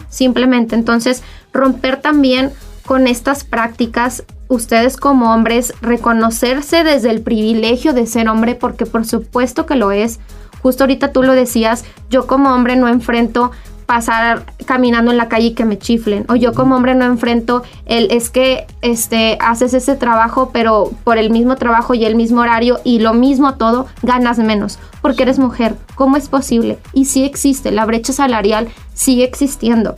[0.10, 0.76] Simplemente.
[0.76, 2.52] Entonces, romper también
[2.86, 9.06] con estas prácticas, ustedes como hombres, reconocerse desde el privilegio de ser hombre, porque por
[9.06, 10.20] supuesto que lo es.
[10.62, 13.52] Justo ahorita tú lo decías, yo como hombre no enfrento
[13.88, 16.26] pasar caminando en la calle y que me chiflen.
[16.28, 21.18] O yo como hombre no enfrento el es que este haces ese trabajo, pero por
[21.18, 25.40] el mismo trabajo y el mismo horario y lo mismo todo, ganas menos, porque eres
[25.40, 25.76] mujer.
[25.96, 26.78] ¿Cómo es posible?
[26.94, 29.96] Y sí existe, la brecha salarial sigue existiendo.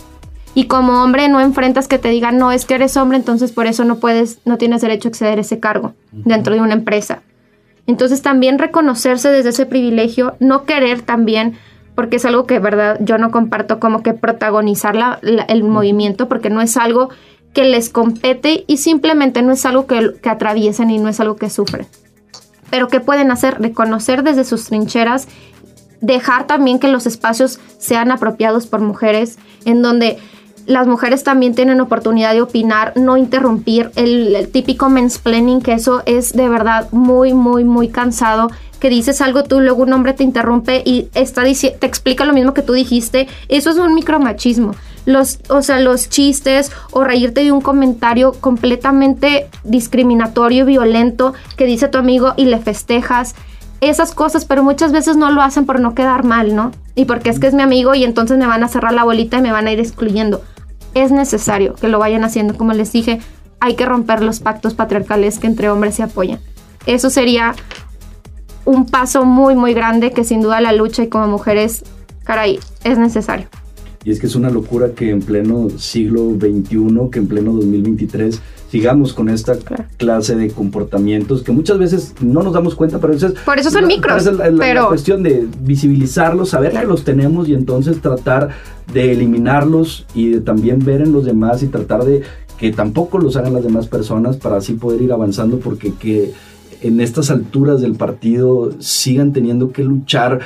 [0.53, 3.65] Y como hombre no enfrentas que te digan, "No, es que eres hombre, entonces por
[3.65, 7.21] eso no puedes no tienes derecho a acceder a ese cargo dentro de una empresa."
[7.87, 11.57] Entonces también reconocerse desde ese privilegio, no querer también
[11.99, 16.61] porque es algo que, verdad, yo no comparto como que protagonizar el movimiento, porque no
[16.61, 17.09] es algo
[17.51, 21.35] que les compete y simplemente no es algo que, que atraviesen y no es algo
[21.35, 21.87] que sufren.
[22.69, 23.59] Pero ¿qué pueden hacer?
[23.59, 25.27] Reconocer desde sus trincheras
[25.99, 30.19] dejar también que los espacios sean apropiados por mujeres, en donde
[30.65, 36.33] las mujeres también tienen oportunidad de opinar, no interrumpir el, típico mansplaining, que eso es
[36.33, 38.49] de verdad muy, muy, muy cansado.
[38.79, 42.53] Que dices algo tú, luego un hombre te interrumpe y está te explica lo mismo
[42.53, 43.27] que tú dijiste.
[43.49, 44.73] Eso es un micromachismo.
[45.05, 51.87] Los, o sea, los chistes o reírte de un comentario completamente discriminatorio, violento que dice
[51.87, 53.35] tu amigo y le festejas
[53.81, 56.71] esas cosas, pero muchas veces no lo hacen por no quedar mal, ¿no?
[56.95, 59.37] Y porque es que es mi amigo y entonces me van a cerrar la bolita
[59.37, 60.41] y me van a ir excluyendo.
[60.93, 63.19] Es necesario que lo vayan haciendo, como les dije,
[63.59, 66.39] hay que romper los pactos patriarcales que entre hombres se apoyan.
[66.85, 67.55] Eso sería
[68.65, 71.83] un paso muy, muy grande que sin duda la lucha y como mujeres,
[72.23, 73.47] caray, es necesario.
[74.03, 78.41] Y es que es una locura que en pleno siglo XXI, que en pleno 2023
[78.69, 79.57] sigamos con esta
[79.97, 83.87] clase de comportamientos que muchas veces no nos damos cuenta, pero es, por eso son
[83.87, 84.25] micros.
[84.25, 88.49] Es la, cuestión de visibilizarlos, saber que los tenemos y entonces tratar
[88.93, 92.21] de eliminarlos y de también ver en los demás y tratar de
[92.57, 96.33] que tampoco los hagan las demás personas para así poder ir avanzando porque que
[96.81, 100.39] en estas alturas del partido sigan teniendo que luchar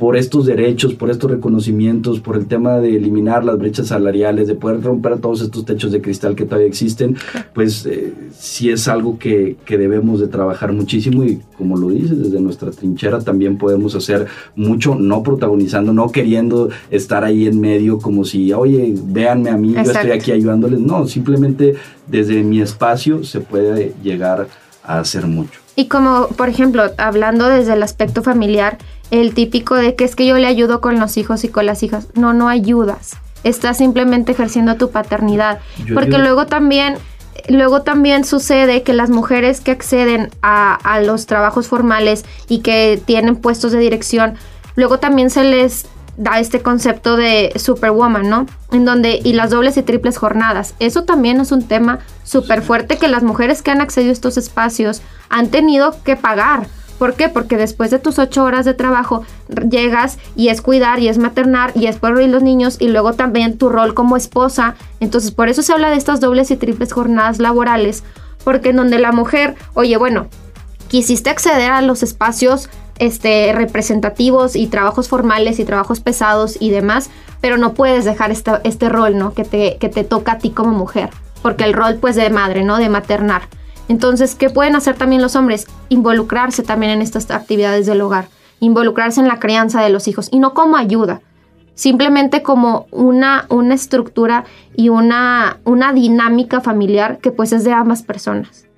[0.00, 4.54] por estos derechos, por estos reconocimientos, por el tema de eliminar las brechas salariales, de
[4.54, 7.18] poder romper todos estos techos de cristal que todavía existen,
[7.52, 12.18] pues eh, sí es algo que, que, debemos de trabajar muchísimo y como lo dices,
[12.18, 17.98] desde nuestra trinchera también podemos hacer mucho, no protagonizando, no queriendo estar ahí en medio
[17.98, 21.74] como si, oye, véanme a mí, yo estoy aquí ayudándoles, no, simplemente
[22.06, 24.48] desde mi espacio se puede llegar
[24.82, 25.60] a hacer mucho.
[25.76, 28.78] Y como, por ejemplo, hablando desde el aspecto familiar,
[29.10, 31.82] el típico de que es que yo le ayudo con los hijos y con las
[31.82, 32.08] hijas.
[32.14, 33.16] No, no ayudas.
[33.44, 35.60] Estás simplemente ejerciendo tu paternidad.
[35.94, 36.96] Porque luego también,
[37.48, 43.00] luego también sucede que las mujeres que acceden a, a los trabajos formales y que
[43.04, 44.34] tienen puestos de dirección,
[44.76, 48.46] luego también se les da este concepto de superwoman, ¿no?
[48.72, 50.74] En donde, y las dobles y triples jornadas.
[50.78, 54.36] Eso también es un tema súper fuerte que las mujeres que han accedido a estos
[54.36, 56.66] espacios han tenido que pagar
[57.00, 57.30] ¿Por qué?
[57.30, 59.24] Porque después de tus ocho horas de trabajo
[59.70, 63.56] llegas y es cuidar y es maternar y es por los niños y luego también
[63.56, 64.74] tu rol como esposa.
[65.00, 68.04] Entonces por eso se habla de estas dobles y triples jornadas laborales,
[68.44, 70.26] porque en donde la mujer, oye, bueno,
[70.88, 77.08] quisiste acceder a los espacios este, representativos y trabajos formales y trabajos pesados y demás,
[77.40, 79.32] pero no puedes dejar este rol, ¿no?
[79.32, 81.08] Que te, que te toca a ti como mujer,
[81.40, 82.76] porque el rol pues de madre, ¿no?
[82.76, 83.48] De maternar.
[83.90, 85.66] Entonces, ¿qué pueden hacer también los hombres?
[85.88, 88.28] Involucrarse también en estas actividades del hogar,
[88.60, 91.22] involucrarse en la crianza de los hijos y no como ayuda,
[91.74, 94.44] simplemente como una, una estructura
[94.76, 98.69] y una, una dinámica familiar que pues es de ambas personas.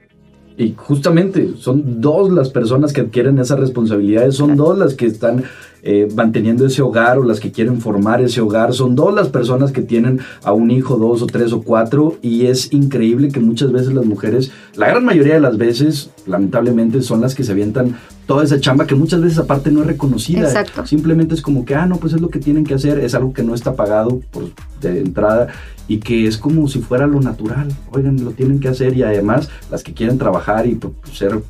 [0.62, 5.42] Y justamente son dos las personas que adquieren esas responsabilidades, son dos las que están
[5.82, 8.72] eh, manteniendo ese hogar o las que quieren formar ese hogar.
[8.72, 12.46] Son dos las personas que tienen a un hijo, dos o tres o cuatro y
[12.46, 17.20] es increíble que muchas veces las mujeres, la gran mayoría de las veces, lamentablemente, son
[17.20, 20.42] las que se avientan toda esa chamba que muchas veces aparte no es reconocida.
[20.42, 20.86] Exacto.
[20.86, 23.32] Simplemente es como que, ah, no, pues es lo que tienen que hacer, es algo
[23.32, 25.48] que no está pagado por, de entrada
[25.88, 27.68] y que es como si fuera lo natural.
[27.90, 31.40] Oigan, lo tienen que hacer y además las que quieren trabajar y pues, ser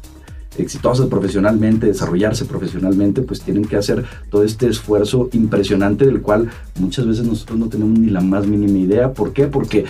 [0.58, 7.06] exitosas profesionalmente, desarrollarse profesionalmente, pues tienen que hacer todo este esfuerzo impresionante del cual muchas
[7.06, 9.12] veces nosotros no tenemos ni la más mínima idea.
[9.12, 9.46] ¿Por qué?
[9.46, 9.84] Porque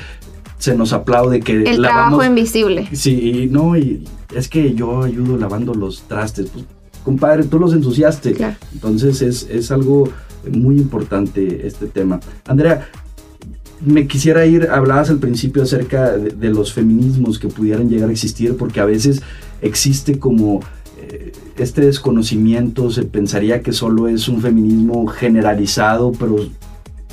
[0.63, 2.89] se nos aplaude que el trabajo invisible.
[2.93, 6.51] Sí, y no, y es que yo ayudo lavando los trastes.
[6.51, 6.67] Pues,
[7.03, 8.37] compadre, tú los ensuciaste.
[8.73, 10.09] Entonces es, es algo
[10.49, 12.21] muy importante este tema.
[12.47, 12.89] Andrea,
[13.85, 18.57] me quisiera ir, hablabas al principio acerca de, los feminismos que pudieran llegar a existir,
[18.57, 19.21] porque a veces
[19.63, 20.61] existe como
[21.01, 26.37] eh, este desconocimiento, se pensaría que solo es un feminismo generalizado, pero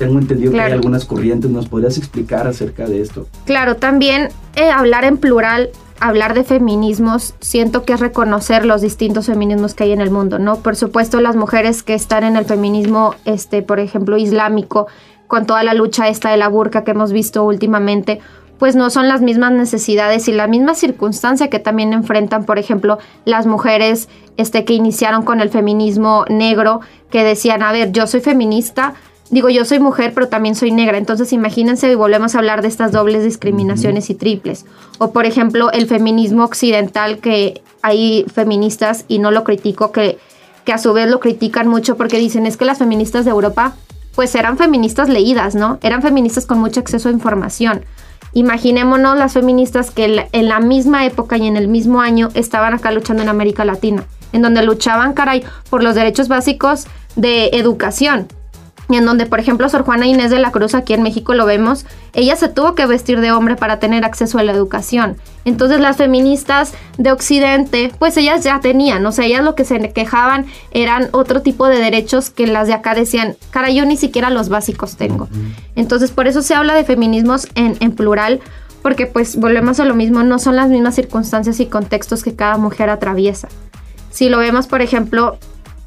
[0.00, 1.50] tengo entendido que hay algunas corrientes.
[1.50, 3.26] ¿Nos podrías explicar acerca de esto?
[3.44, 5.68] Claro, también eh, hablar en plural,
[6.00, 10.38] hablar de feminismos, siento que es reconocer los distintos feminismos que hay en el mundo,
[10.38, 10.56] ¿no?
[10.56, 14.86] Por supuesto, las mujeres que están en el feminismo, este, por ejemplo, islámico,
[15.26, 18.20] con toda la lucha esta de la burka que hemos visto últimamente,
[18.58, 22.98] pues no son las mismas necesidades y la misma circunstancia que también enfrentan, por ejemplo,
[23.26, 24.08] las mujeres
[24.38, 28.94] este, que iniciaron con el feminismo negro, que decían, a ver, yo soy feminista,
[29.30, 30.98] digo, yo soy mujer, pero también soy negra.
[30.98, 34.66] Entonces, imagínense y volvemos a hablar de estas dobles discriminaciones y triples.
[34.98, 40.18] O, por ejemplo, el feminismo occidental, que hay feministas, y no lo critico, que,
[40.64, 43.74] que a su vez lo critican mucho porque dicen, es que las feministas de Europa,
[44.14, 45.78] pues eran feministas leídas, ¿no?
[45.82, 47.84] Eran feministas con mucho acceso a información.
[48.32, 52.92] Imaginémonos las feministas que en la misma época y en el mismo año estaban acá
[52.92, 58.28] luchando en América Latina, en donde luchaban, caray, por los derechos básicos de educación
[58.96, 61.86] en donde, por ejemplo, Sor Juana Inés de la Cruz, aquí en México lo vemos,
[62.12, 65.16] ella se tuvo que vestir de hombre para tener acceso a la educación.
[65.44, 69.92] Entonces las feministas de Occidente, pues ellas ya tenían, o sea, ellas lo que se
[69.92, 74.30] quejaban eran otro tipo de derechos que las de acá decían, cara, yo ni siquiera
[74.30, 75.28] los básicos tengo.
[75.76, 78.40] Entonces por eso se habla de feminismos en, en plural,
[78.82, 82.56] porque pues volvemos a lo mismo, no son las mismas circunstancias y contextos que cada
[82.56, 83.48] mujer atraviesa.
[84.10, 85.38] Si lo vemos, por ejemplo,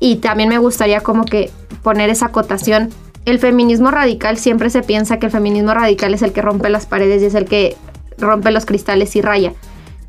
[0.03, 1.49] y también me gustaría como que
[1.81, 2.89] poner esa acotación.
[3.23, 6.85] El feminismo radical siempre se piensa que el feminismo radical es el que rompe las
[6.85, 7.77] paredes y es el que
[8.17, 9.53] rompe los cristales y raya.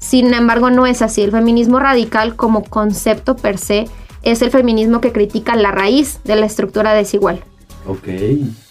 [0.00, 1.22] Sin embargo, no es así.
[1.22, 3.84] El feminismo radical como concepto per se
[4.24, 7.44] es el feminismo que critica la raíz de la estructura desigual.
[7.86, 8.08] Ok.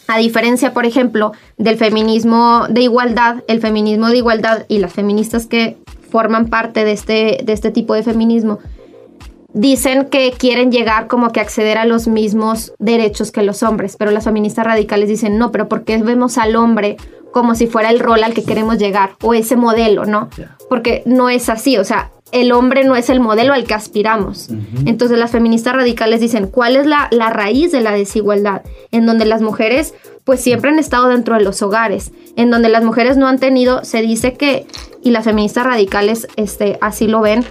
[0.09, 5.45] A diferencia, por ejemplo, del feminismo de igualdad, el feminismo de igualdad y las feministas
[5.45, 5.77] que
[6.12, 8.59] forman parte de este, de este tipo de feminismo
[9.53, 14.11] dicen que quieren llegar como que acceder a los mismos derechos que los hombres, pero
[14.11, 16.97] las feministas radicales dicen no, pero ¿por qué vemos al hombre
[17.31, 20.29] como si fuera el rol al que queremos llegar o ese modelo, ¿no?
[20.69, 24.49] Porque no es así, o sea, el hombre no es el modelo al que aspiramos.
[24.85, 28.63] Entonces las feministas radicales dicen, ¿cuál es la, la, raíz de la desigualdad?
[28.91, 32.83] En donde las mujeres pues siempre han estado dentro de los hogares, en donde las
[32.83, 34.65] mujeres no han tenido, se dice que,
[35.03, 37.43] y las feministas radicales este, así lo ven,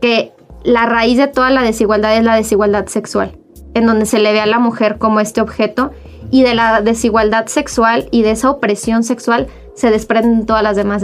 [0.00, 0.32] que
[0.64, 3.38] la raíz de toda la desigualdad es la desigualdad sexual,
[3.74, 5.92] en donde se le ve a la mujer como este objeto
[6.30, 11.02] y de la desigualdad sexual y de esa opresión sexual se desprenden todas las demás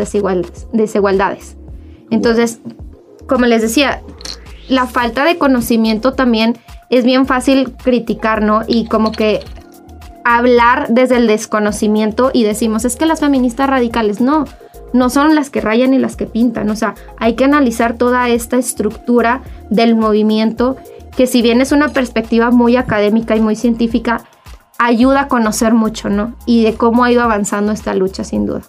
[0.73, 1.57] desigualdades.
[2.11, 2.61] Entonces,
[3.27, 4.03] como les decía,
[4.69, 6.59] la falta de conocimiento también
[6.91, 8.63] es bien fácil criticar, ¿no?
[8.67, 9.41] Y como que
[10.25, 14.45] hablar desde el desconocimiento y decimos, es que las feministas radicales, no,
[14.95, 18.29] no son las que rayan y las que pintan, o sea, hay que analizar toda
[18.31, 20.77] esta estructura del movimiento
[21.17, 24.23] que si bien es una perspectiva muy académica y muy científica,
[24.79, 26.35] ayuda a conocer mucho, ¿no?
[26.47, 28.63] Y de cómo ha ido avanzando esta lucha, sin duda.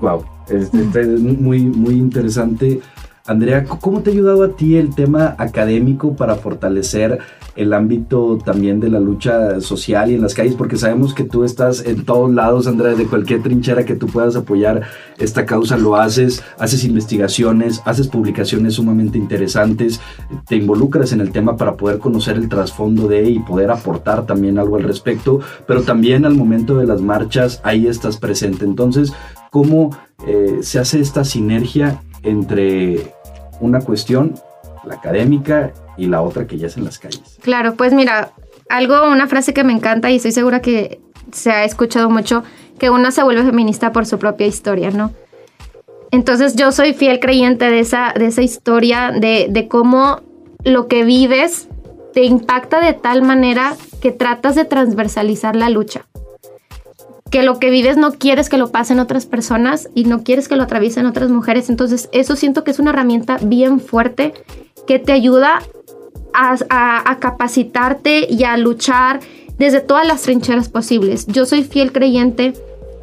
[0.00, 2.80] Wow, es, muy, muy interesante.
[3.26, 7.18] Andrea, ¿cómo te ha ayudado a ti el tema académico para fortalecer
[7.56, 10.54] el ámbito también de la lucha social y en las calles?
[10.54, 14.36] Porque sabemos que tú estás en todos lados, Andrea, de cualquier trinchera que tú puedas
[14.36, 14.82] apoyar
[15.18, 20.00] esta causa lo haces, haces investigaciones, haces publicaciones sumamente interesantes,
[20.46, 24.58] te involucras en el tema para poder conocer el trasfondo de y poder aportar también
[24.58, 28.64] algo al respecto, pero también al momento de las marchas ahí estás presente.
[28.64, 29.12] Entonces,
[29.50, 33.12] ¿cómo eh, se hace esta sinergia entre
[33.60, 34.34] una cuestión,
[34.86, 37.38] la académica, y la otra que ya es en las calles.
[37.42, 38.32] Claro, pues mira,
[38.68, 41.00] algo, una frase que me encanta y estoy segura que
[41.32, 42.44] se ha escuchado mucho,
[42.78, 45.12] que una se vuelve feminista por su propia historia, ¿no?
[46.10, 50.20] Entonces yo soy fiel creyente de esa, de esa historia, de, de cómo
[50.64, 51.68] lo que vives
[52.14, 56.06] te impacta de tal manera que tratas de transversalizar la lucha
[57.30, 60.56] que lo que vives no quieres que lo pasen otras personas y no quieres que
[60.56, 61.68] lo atraviesen otras mujeres.
[61.68, 64.32] Entonces, eso siento que es una herramienta bien fuerte
[64.86, 65.60] que te ayuda
[66.36, 69.20] a, capacitarte y a luchar
[69.58, 71.26] desde todas las trincheras posibles.
[71.26, 72.52] Yo soy fiel creyente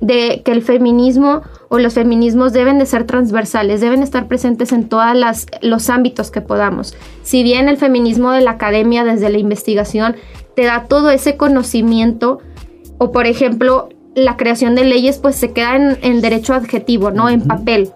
[0.01, 4.87] de que el feminismo o los feminismos deben de ser transversales, deben estar presentes en
[4.87, 5.15] todos
[5.61, 6.93] los ámbitos que podamos.
[7.23, 10.15] Si bien el feminismo de la academia desde la investigación
[10.55, 12.39] te da todo ese conocimiento,
[12.99, 17.29] o por ejemplo la creación de leyes pues se queda en, derecho adjetivo, ¿no?
[17.29, 17.91] En papel.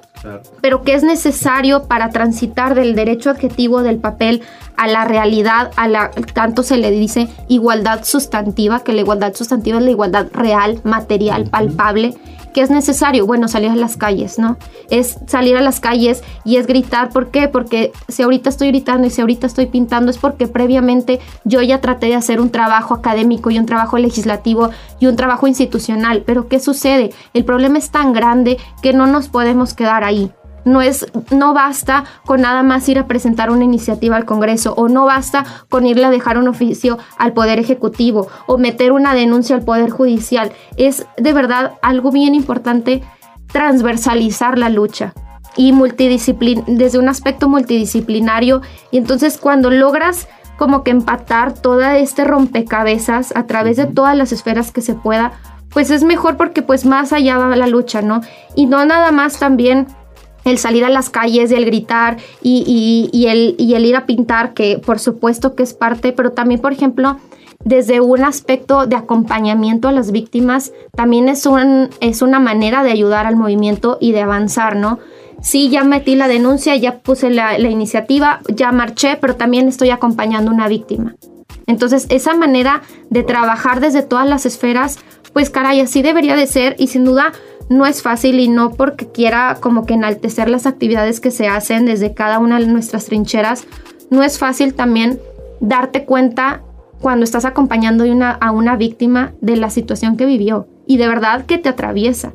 [0.61, 4.41] Pero ¿qué es necesario para transitar del derecho adjetivo del papel
[4.75, 9.77] a la realidad, a la tanto se le dice igualdad sustantiva, que la igualdad sustantiva
[9.77, 12.15] es la igualdad real, material, palpable?
[12.57, 13.27] ¿Qué es necesario?
[13.27, 14.57] Bueno, salir a las calles, ¿no?
[14.89, 17.09] Es salir a las calles y es gritar.
[17.09, 17.47] ¿Por qué?
[17.47, 21.81] Porque si ahorita estoy gritando y si ahorita estoy pintando es porque previamente yo ya
[21.81, 26.23] traté de hacer un trabajo académico y un trabajo legislativo y un trabajo institucional.
[26.25, 27.11] Pero ¿qué sucede?
[27.35, 30.31] El problema es tan grande que no nos podemos quedar ahí.
[30.67, 34.89] No, es, no basta con nada más ir a presentar una iniciativa al Congreso o
[34.89, 39.55] no basta con irle a dejar un oficio al Poder Ejecutivo o meter una denuncia
[39.55, 40.51] al Poder Judicial.
[40.75, 43.01] Es de verdad algo bien importante
[43.51, 45.13] transversalizar la lucha
[45.55, 48.61] y multidisciplin desde un aspecto multidisciplinario
[48.91, 54.31] y entonces cuando logras como que empatar todo este rompecabezas a través de todas las
[54.31, 55.33] esferas que se pueda,
[55.69, 58.21] pues es mejor porque pues más allá va la lucha, ¿no?
[58.55, 59.87] Y no nada más también
[60.47, 65.55] el salir a las calles, el gritar y, el, ir a pintar, que por supuesto
[65.55, 67.17] que es parte, pero también, por ejemplo,
[67.63, 73.35] desde un aspecto de acompañamiento a las víctimas, también es una manera de ayudar al
[73.35, 74.99] movimiento y de avanzar, ¿no?
[75.41, 79.91] Sí, ya metí la denuncia, ya puse la, la iniciativa, ya marché, pero también estoy
[79.91, 81.15] acompañando a una víctima.
[81.67, 84.99] Entonces, esa manera de trabajar desde todas las esferas,
[85.37, 87.31] pues caray, así debería de ser y sin duda
[87.69, 91.85] no es fácil y no porque quiera como que enaltecer las actividades que se hacen
[91.85, 93.67] desde cada una de nuestras trincheras,
[94.09, 95.19] no es fácil también
[95.59, 96.63] darte cuenta
[97.01, 98.03] cuando estás acompañando
[98.39, 102.33] a una víctima de la situación que vivió y de verdad que te atraviesa.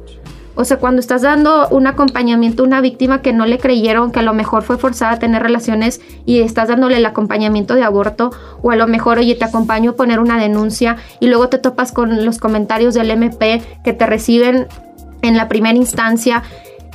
[0.54, 4.20] O sea, cuando estás dando un acompañamiento a una víctima que no le creyeron, que
[4.20, 8.30] a lo mejor fue forzada a tener relaciones y estás dándole el acompañamiento de aborto,
[8.62, 11.92] o a lo mejor, oye, te acompaño a poner una denuncia y luego te topas
[11.92, 14.66] con los comentarios del MP que te reciben
[15.22, 16.42] en la primera instancia.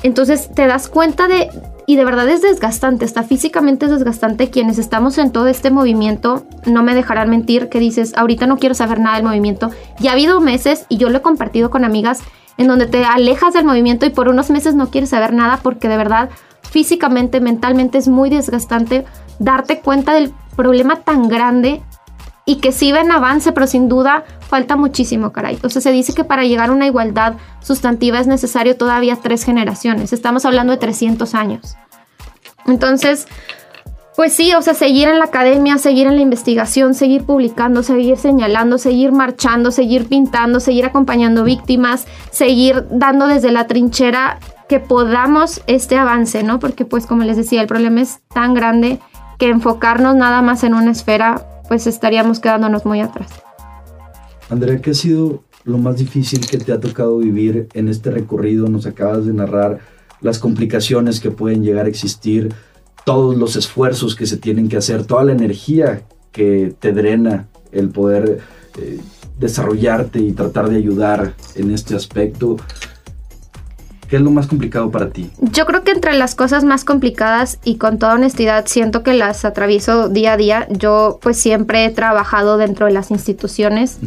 [0.04, 1.50] Entonces te das cuenta de,
[1.88, 4.52] y de verdad es desgastante, está físicamente desgastante.
[4.52, 8.76] Quienes estamos en todo este movimiento, no me dejarán mentir que dices, ahorita no quiero
[8.76, 9.72] saber nada del movimiento.
[10.00, 12.20] Ya ha habido meses, y yo lo he compartido con amigas,
[12.58, 15.88] en donde te alejas del movimiento y por unos meses no quieres saber nada porque
[15.88, 16.30] de verdad
[16.62, 19.06] físicamente, mentalmente es muy desgastante
[19.40, 21.82] darte cuenta del problema tan grande
[22.46, 25.60] y que sí ven avance, pero sin duda falta muchísimo, caray.
[25.64, 29.44] O sea, se dice que para llegar a una igualdad sustantiva es necesario todavía tres
[29.44, 30.14] generaciones.
[30.14, 31.76] Estamos hablando de 300 años.
[32.66, 33.28] Entonces,
[34.18, 38.18] pues sí, o sea, seguir en la academia, seguir en la investigación, seguir publicando, seguir
[38.18, 45.62] señalando, seguir marchando, seguir pintando, seguir acompañando víctimas, seguir dando desde la trinchera que podamos
[45.68, 46.58] este avance, ¿no?
[46.58, 49.00] Porque pues como les decía, el problema es tan grande
[49.38, 53.30] que enfocarnos nada más en una esfera, pues estaríamos quedándonos muy atrás.
[54.50, 58.68] Andrea, ¿qué ha sido lo más difícil que te ha tocado vivir en este recorrido?
[58.68, 59.78] Nos acabas de narrar
[60.22, 62.52] las complicaciones que pueden llegar a existir
[63.08, 66.02] todos los esfuerzos que se tienen que hacer, toda la energía
[66.34, 68.42] que te drena el poder
[68.78, 69.00] eh,
[69.40, 72.58] desarrollarte y tratar de ayudar en este aspecto.
[74.10, 75.32] ¿Qué es lo más complicado para ti?
[75.40, 79.46] Yo creo que entre las cosas más complicadas y con toda honestidad siento que las
[79.46, 80.68] atravieso día a día.
[80.70, 84.00] Yo pues siempre he trabajado dentro de las instituciones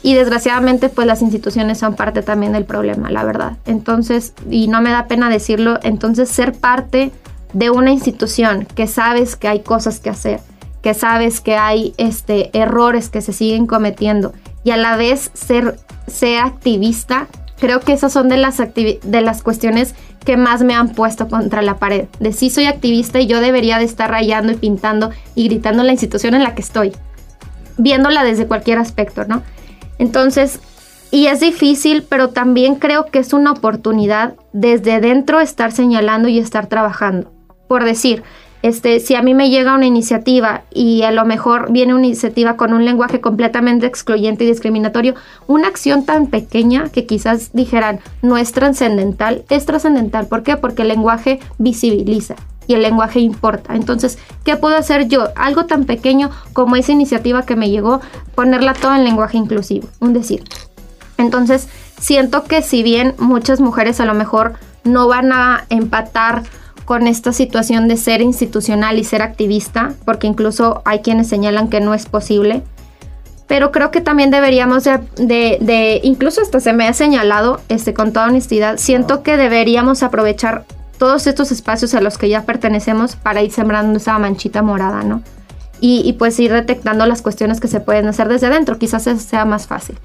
[0.00, 3.56] y desgraciadamente pues las instituciones son parte también del problema, la verdad.
[3.66, 7.10] Entonces, y no me da pena decirlo, entonces ser parte
[7.54, 10.40] de una institución que sabes que hay cosas que hacer,
[10.82, 14.34] que sabes que hay este, errores que se siguen cometiendo
[14.64, 17.28] y a la vez ser, ser activista,
[17.58, 19.94] creo que esas son de las, de las cuestiones
[20.26, 22.06] que más me han puesto contra la pared.
[22.18, 25.92] De sí soy activista y yo debería de estar rayando y pintando y gritando la
[25.92, 26.92] institución en la que estoy,
[27.78, 29.42] viéndola desde cualquier aspecto, ¿no?
[29.98, 30.58] Entonces,
[31.10, 36.38] y es difícil, pero también creo que es una oportunidad desde dentro estar señalando y
[36.38, 37.33] estar trabajando
[37.74, 38.22] por decir,
[38.62, 42.56] este, si a mí me llega una iniciativa y a lo mejor viene una iniciativa
[42.56, 45.16] con un lenguaje completamente excluyente y discriminatorio,
[45.48, 50.28] una acción tan pequeña que quizás dijeran no es trascendental, es trascendental.
[50.28, 50.56] ¿Por qué?
[50.56, 52.36] Porque el lenguaje visibiliza
[52.68, 53.74] y el lenguaje importa.
[53.74, 55.30] Entonces, ¿qué puedo hacer yo?
[55.34, 58.00] Algo tan pequeño como esa iniciativa que me llegó,
[58.36, 60.44] ponerla todo en lenguaje inclusivo, un decir.
[61.18, 61.68] Entonces,
[61.98, 64.52] siento que si bien muchas mujeres a lo mejor
[64.84, 66.44] no van a empatar
[66.84, 71.80] con esta situación de ser institucional y ser activista, porque incluso hay quienes señalan que
[71.80, 72.62] no es posible.
[73.46, 78.26] Pero creo que también deberíamos de, incluso hasta se me ha señalado, este, con toda
[78.26, 80.64] honestidad, siento que deberíamos aprovechar
[80.98, 85.22] todos estos espacios a los que ya pertenecemos para ir sembrando esa manchita morada, ¿no?
[85.80, 89.44] Y, y pues ir detectando las cuestiones que se pueden hacer desde dentro, quizás sea
[89.44, 89.98] más fácil.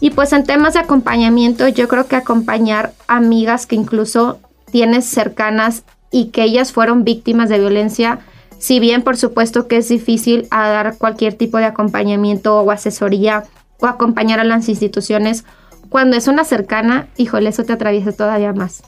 [0.00, 4.38] Y pues en temas de acompañamiento, yo creo que acompañar amigas que incluso
[4.70, 8.20] tienes cercanas y que ellas fueron víctimas de violencia,
[8.58, 13.44] si bien por supuesto que es difícil a dar cualquier tipo de acompañamiento o asesoría
[13.80, 15.44] o acompañar a las instituciones,
[15.88, 18.82] cuando es una cercana, híjole, eso te atraviesa todavía más.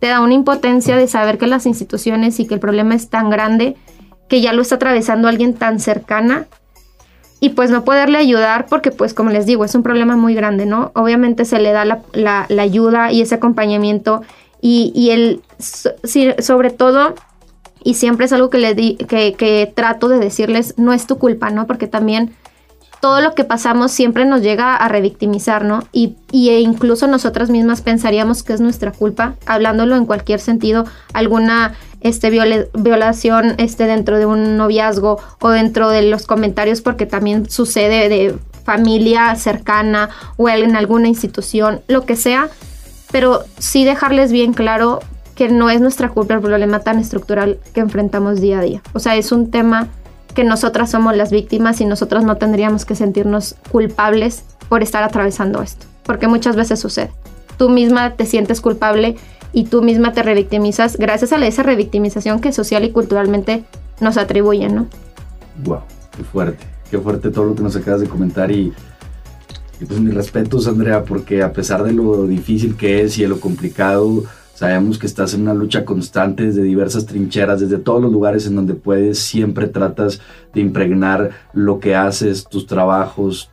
[0.00, 3.30] Te da una impotencia de saber que las instituciones y que el problema es tan
[3.30, 3.76] grande
[4.28, 6.46] que ya lo está atravesando alguien tan cercana
[7.40, 10.66] y pues no poderle ayudar porque pues como les digo es un problema muy grande,
[10.66, 10.90] ¿no?
[10.94, 14.22] Obviamente se le da la, la ayuda y ese acompañamiento
[14.66, 17.14] y, y el, sobre todo,
[17.84, 21.18] y siempre es algo que, le di, que, que trato de decirles, no es tu
[21.18, 21.68] culpa, ¿no?
[21.68, 22.34] Porque también
[23.00, 25.84] todo lo que pasamos siempre nos llega a revictimizar, ¿no?
[25.92, 30.84] Y, y, e incluso nosotras mismas pensaríamos que es nuestra culpa, hablándolo en cualquier sentido,
[31.12, 37.48] alguna este, violación este, dentro de un noviazgo o dentro de los comentarios, porque también
[37.48, 42.50] sucede de familia cercana o en alguna institución, lo que sea,
[43.10, 45.00] pero sí dejarles bien claro
[45.34, 48.82] que no es nuestra culpa el problema tan estructural que enfrentamos día a día.
[48.94, 49.88] O sea, es un tema
[50.34, 55.62] que nosotras somos las víctimas y nosotras no tendríamos que sentirnos culpables por estar atravesando
[55.62, 57.10] esto, porque muchas veces sucede.
[57.58, 59.16] Tú misma te sientes culpable
[59.52, 63.64] y tú misma te revictimizas gracias a esa revictimización que social y culturalmente
[64.00, 64.86] nos atribuyen, ¿no?
[65.64, 65.80] Wow,
[66.16, 66.64] qué fuerte.
[66.90, 68.72] qué fuerte todo lo que nos acabas de comentar y,
[69.80, 73.28] y pues mis respetos, Andrea, porque a pesar de lo difícil que es y de
[73.28, 74.24] lo complicado,
[74.54, 78.56] sabemos que estás en una lucha constante desde diversas trincheras, desde todos los lugares en
[78.56, 80.20] donde puedes, siempre tratas
[80.54, 83.50] de impregnar lo que haces, tus trabajos,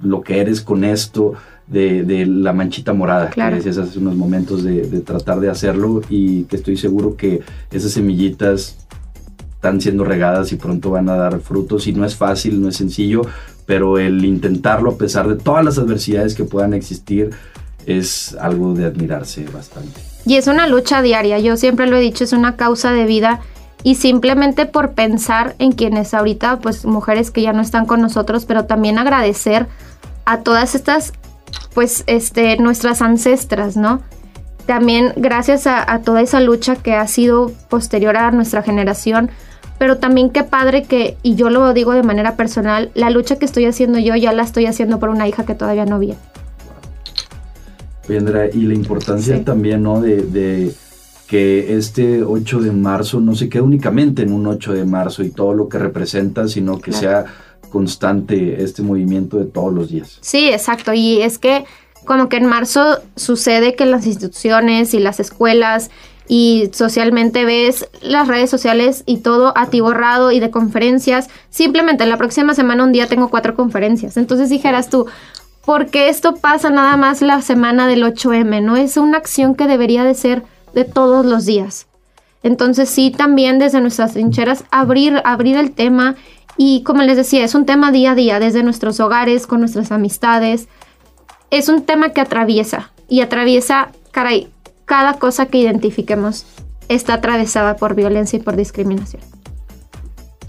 [0.00, 1.34] lo que eres con esto,
[1.66, 6.44] de, la manchita morada, que decías hace unos momentos de, de tratar de hacerlo y
[6.44, 7.40] que estoy seguro que
[7.72, 8.76] esas semillitas
[9.56, 12.76] están siendo regadas y pronto van a dar frutos y no es fácil, no es
[12.76, 13.22] sencillo,
[13.66, 17.30] pero el intentarlo a pesar de todas las adversidades que puedan existir
[17.84, 20.00] es algo de admirarse bastante.
[20.24, 23.40] Y es una lucha diaria, yo siempre lo he dicho, es una causa de vida
[23.82, 28.44] y simplemente por pensar en quienes ahorita, pues mujeres que ya no están con nosotros,
[28.44, 29.68] pero también agradecer
[30.24, 31.12] a todas estas,
[31.74, 34.02] pues, este, nuestras ancestras, ¿no?
[34.66, 39.30] También gracias a, a toda esa lucha que ha sido posterior a nuestra generación,
[39.78, 43.44] pero también qué padre que, y yo lo digo de manera personal, la lucha que
[43.44, 46.14] estoy haciendo yo ya la estoy haciendo por una hija que todavía no vi.
[48.08, 50.00] Andrea, y la importancia también, ¿no?
[50.00, 50.72] De,
[51.26, 55.30] que este 8 de marzo no se quede únicamente en un 8 de marzo y
[55.30, 57.24] todo lo que representa, sino que sea
[57.68, 60.18] constante este movimiento de todos los días.
[60.20, 60.92] Sí, exacto.
[60.92, 61.64] Y es que
[62.04, 65.90] como que en marzo sucede que las instituciones y las escuelas
[66.28, 71.28] y socialmente ves las redes sociales y todo atiborrado y de conferencias.
[71.50, 74.16] Simplemente la próxima semana un día tengo cuatro conferencias.
[74.16, 75.06] Entonces dijeras tú,
[75.64, 78.62] ¿por qué esto pasa nada más la semana del 8M?
[78.62, 80.42] No es una acción que debería de ser
[80.74, 81.86] de todos los días.
[82.42, 86.16] Entonces sí, también desde nuestras trincheras abrir, abrir el tema
[86.56, 89.92] y como les decía, es un tema día a día, desde nuestros hogares, con nuestras
[89.92, 90.68] amistades.
[91.50, 94.48] Es un tema que atraviesa y atraviesa, caray,
[94.86, 96.46] cada cosa que identifiquemos
[96.88, 99.22] está atravesada por violencia y por discriminación.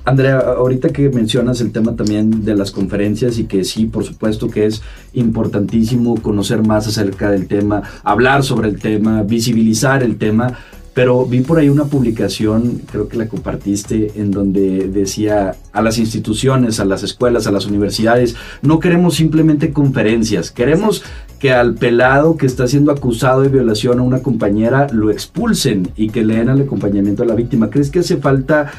[0.06, 4.50] Andrea, ahorita que mencionas el tema también de las conferencias y que sí, por supuesto
[4.50, 4.82] que es
[5.12, 10.58] importantísimo conocer más acerca del tema, hablar sobre el tema, visibilizar el tema,
[10.94, 15.98] pero vi por ahí una publicación, creo que la compartiste, en donde decía a las
[15.98, 21.04] instituciones, a las escuelas, a las universidades, no queremos simplemente conferencias, queremos
[21.40, 26.10] que al pelado que está siendo acusado de violación a una compañera lo expulsen y
[26.10, 27.70] que le den el acompañamiento a la víctima.
[27.70, 28.72] ¿Crees que hace falta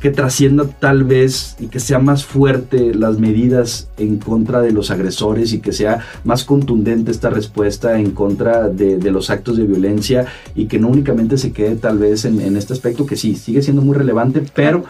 [0.00, 4.92] que trascienda tal vez y que sea más fuerte las medidas en contra de los
[4.92, 10.26] agresores y que sea más contundente esta respuesta en contra de, los actos de violencia
[10.54, 13.82] y que no únicamente se quede tal vez en este aspecto que sí, sigue siendo
[13.82, 14.84] muy relevante, pero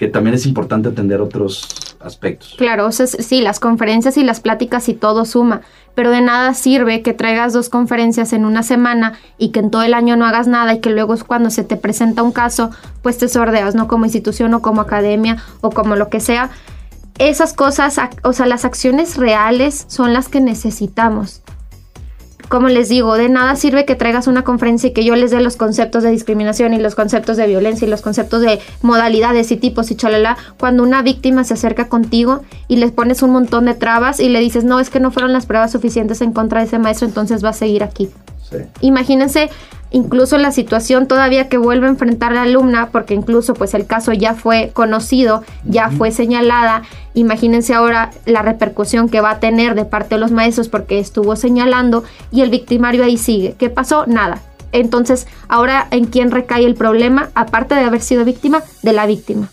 [0.00, 1.68] que también es importante atender otros
[2.00, 2.54] aspectos.
[2.56, 5.60] Claro, o sí, las conferencias y las pláticas y todo suma,
[5.94, 9.82] pero de nada sirve que traigas dos conferencias en una semana y que en todo
[9.82, 12.70] el año no hagas nada y que luego cuando se te presenta un caso,
[13.02, 13.88] pues te sordeas, ¿no?
[13.88, 16.48] Como institución o como academia o como lo que sea.
[17.18, 21.42] Esas cosas, o sea, las acciones reales son las que necesitamos
[22.50, 25.40] como les digo, de nada sirve que traigas una conferencia y que yo les dé
[25.40, 29.56] los conceptos de discriminación y los conceptos de violencia y los conceptos de modalidades y
[29.56, 33.74] tipos y chalala, cuando una víctima se acerca contigo y les pones un montón de
[33.74, 36.66] trabas y le dices, no, es que no fueron las pruebas suficientes en contra de
[36.66, 38.10] ese maestro, entonces va a seguir aquí.
[38.80, 39.48] Imagínense
[39.90, 44.12] incluso la situación todavía que vuelve a enfrentar la alumna, porque incluso pues el caso
[44.12, 46.82] ya fue conocido, ya fue señalada,
[47.14, 51.36] imagínense ahora la repercusión que va a tener de parte de los maestros porque estuvo
[51.36, 53.54] señalando y el victimario ahí sigue.
[53.58, 54.06] ¿Qué pasó?
[54.06, 54.40] Nada.
[54.72, 59.50] Entonces, ahora en quién recae el problema, aparte de haber sido víctima, de la víctima.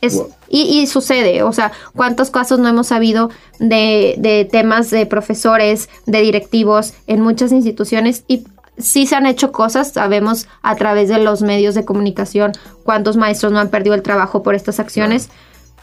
[0.00, 5.88] Es, y, sucede, o sea, ¿cuántos casos no hemos sabido de, de temas de profesores,
[6.06, 8.44] de directivos en muchas instituciones y
[8.78, 12.52] sí se han hecho cosas, sabemos a través de los medios de comunicación
[12.84, 15.30] cuántos maestros no han perdido el trabajo por estas acciones,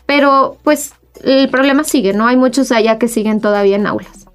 [0.06, 0.94] pero pues
[1.24, 2.28] el problema sigue, ¿no?
[2.28, 4.26] Hay muchos allá que siguen todavía en aulas.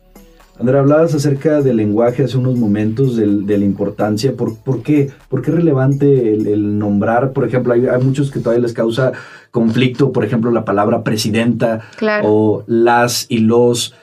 [0.58, 4.36] Andrea, hablabas acerca del lenguaje hace unos momentos, de la importancia.
[4.36, 5.10] ¿Por, por, qué?
[5.30, 7.32] ¿Por qué es relevante el, nombrar?
[7.32, 9.12] Por ejemplo, hay, muchos que todavía les causa
[9.50, 11.80] conflicto, por ejemplo, la palabra presidenta
[12.22, 13.94] o las y los.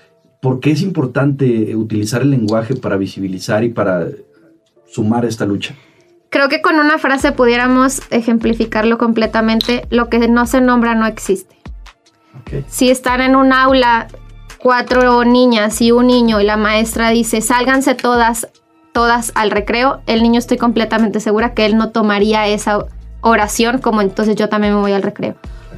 [0.42, 4.08] ¿Por qué es importante utilizar el lenguaje para visibilizar y para
[4.88, 5.76] sumar esta lucha?
[6.30, 9.88] Creo que con una frase pudiéramos ejemplificarlo completamente.
[9.90, 11.56] Lo que no se nombra no existe.
[12.68, 14.08] Si están en un aula
[14.58, 18.48] cuatro niñas y un niño y la maestra dice, sálganse todas,
[18.94, 22.86] todas al recreo, el niño estoy completamente segura que él no tomaría esa
[23.22, 25.36] oración como entonces yo también me voy al recreo.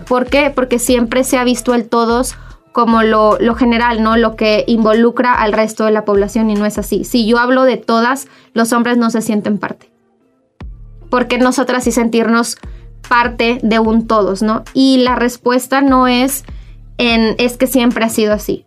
[0.07, 0.51] ¿Por qué?
[0.53, 2.35] Porque siempre se ha visto el todos
[2.71, 4.17] como lo, lo, general, ¿no?
[4.17, 7.03] Lo que involucra al resto de la población y no es así.
[7.03, 9.91] Si yo hablo de todas, los hombres no se sienten parte.
[11.09, 12.57] Porque nosotras sí sentirnos
[13.07, 14.63] parte de un todos, ¿no?
[14.73, 16.43] Y la respuesta no es
[16.97, 18.65] en es que siempre ha sido así.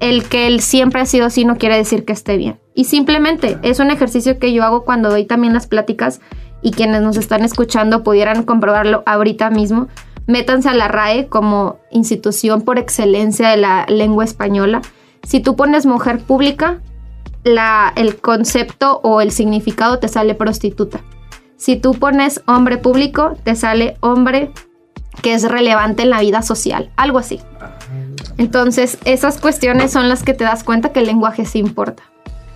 [0.00, 2.60] El que él siempre ha sido así no quiere decir que esté bien.
[2.74, 6.20] Y simplemente es un ejercicio que yo hago cuando doy también las pláticas
[6.62, 9.88] y quienes nos están escuchando pudieran comprobarlo ahorita mismo.
[10.26, 14.82] Métanse a la RAE como institución por excelencia de la lengua española.
[15.22, 16.80] Si tú pones mujer pública,
[17.44, 21.00] la, el concepto o el significado te sale prostituta.
[21.56, 24.52] Si tú pones hombre público, te sale hombre
[25.22, 27.40] que es relevante en la vida social, algo así.
[28.38, 32.02] Entonces, esas cuestiones son las que te das cuenta que el lenguaje sí importa.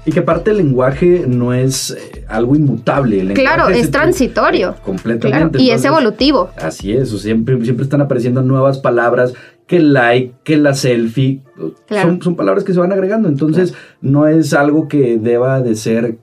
[0.07, 3.33] Y que aparte el lenguaje no es eh, algo inmutable.
[3.33, 4.77] claro, es, transitorio.
[4.85, 5.63] Completamente.
[5.63, 6.51] y es evolutivo.
[6.57, 9.33] Así es, siempre, siempre están apareciendo nuevas palabras,
[9.67, 11.43] que el like, que la selfie.
[11.89, 13.29] Son, son, palabras que se van agregando.
[13.29, 16.19] Entonces, no es algo que deba de ser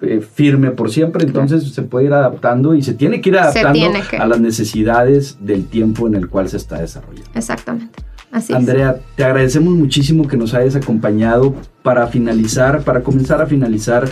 [0.00, 3.80] eh, firme por siempre, entonces se puede ir adaptando y se tiene que ir adaptando
[4.16, 7.28] a las necesidades del tiempo en el cual se está desarrollando.
[7.34, 7.98] Exactamente.
[8.30, 14.08] Así Andrea, te agradecemos muchísimo que nos hayas acompañado para finalizar, para comenzar a finalizar.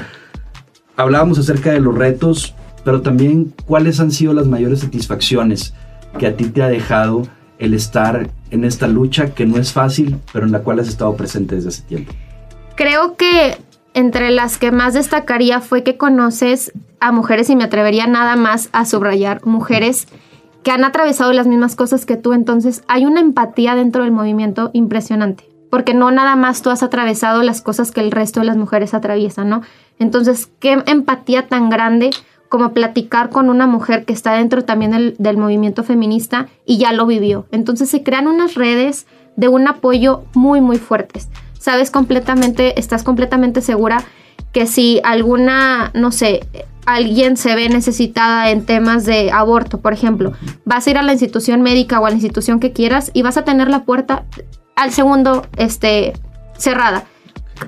[0.97, 2.55] Hablábamos acerca de los retos,
[2.85, 5.75] pero también cuáles han sido las mayores satisfacciones
[6.19, 10.17] que a ti te ha dejado el estar en esta lucha que no es fácil,
[10.33, 12.13] pero en la cual has estado presente desde hace tiempo.
[12.75, 13.59] Creo que
[13.95, 18.69] entre las que más destacaría fue que conoces a mujeres y me atrevería nada más
[18.73, 20.07] a subrayar mujeres
[20.67, 24.71] que han atravesado las mismas cosas que tú, entonces hay una empatía dentro del movimiento
[24.73, 28.57] impresionante, porque no nada más tú has atravesado las cosas que el resto de las
[28.57, 29.63] mujeres atraviesan, ¿no?
[30.01, 32.11] Entonces, qué empatía tan grande
[32.49, 36.93] como platicar con una mujer que está dentro también del, del movimiento feminista y ya
[36.93, 37.47] lo vivió.
[37.53, 39.07] Entonces se crean unas redes
[39.37, 41.29] de un apoyo muy, muy fuertes
[41.67, 44.05] sabes completamente, estás completamente segura
[44.57, 46.49] que si alguna, no sé,
[46.87, 50.33] alguien se ve necesitada en temas de aborto, por ejemplo,
[50.65, 53.37] vas a ir a la institución médica o a la institución que quieras y vas
[53.37, 54.25] a tener la puerta
[54.75, 56.15] al segundo este,
[56.57, 57.05] cerrada.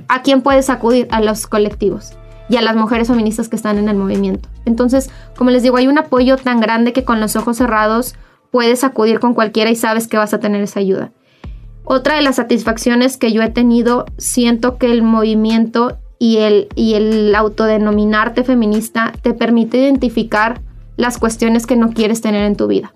[0.08, 1.08] ¿A quién puedes acudir?
[1.10, 2.14] A los colectivos
[2.48, 4.48] y a las mujeres feministas que están en el movimiento.
[4.64, 8.14] Entonces, como les digo, hay un apoyo tan grande que con los ojos cerrados
[8.50, 11.12] puedes acudir con cualquiera y sabes que vas a tener esa ayuda.
[11.84, 16.94] Otra de las satisfacciones que yo he tenido, siento que el movimiento y el, y
[16.94, 20.60] el autodenominarte feminista te permite identificar
[20.96, 22.94] las cuestiones que no quieres tener en tu vida.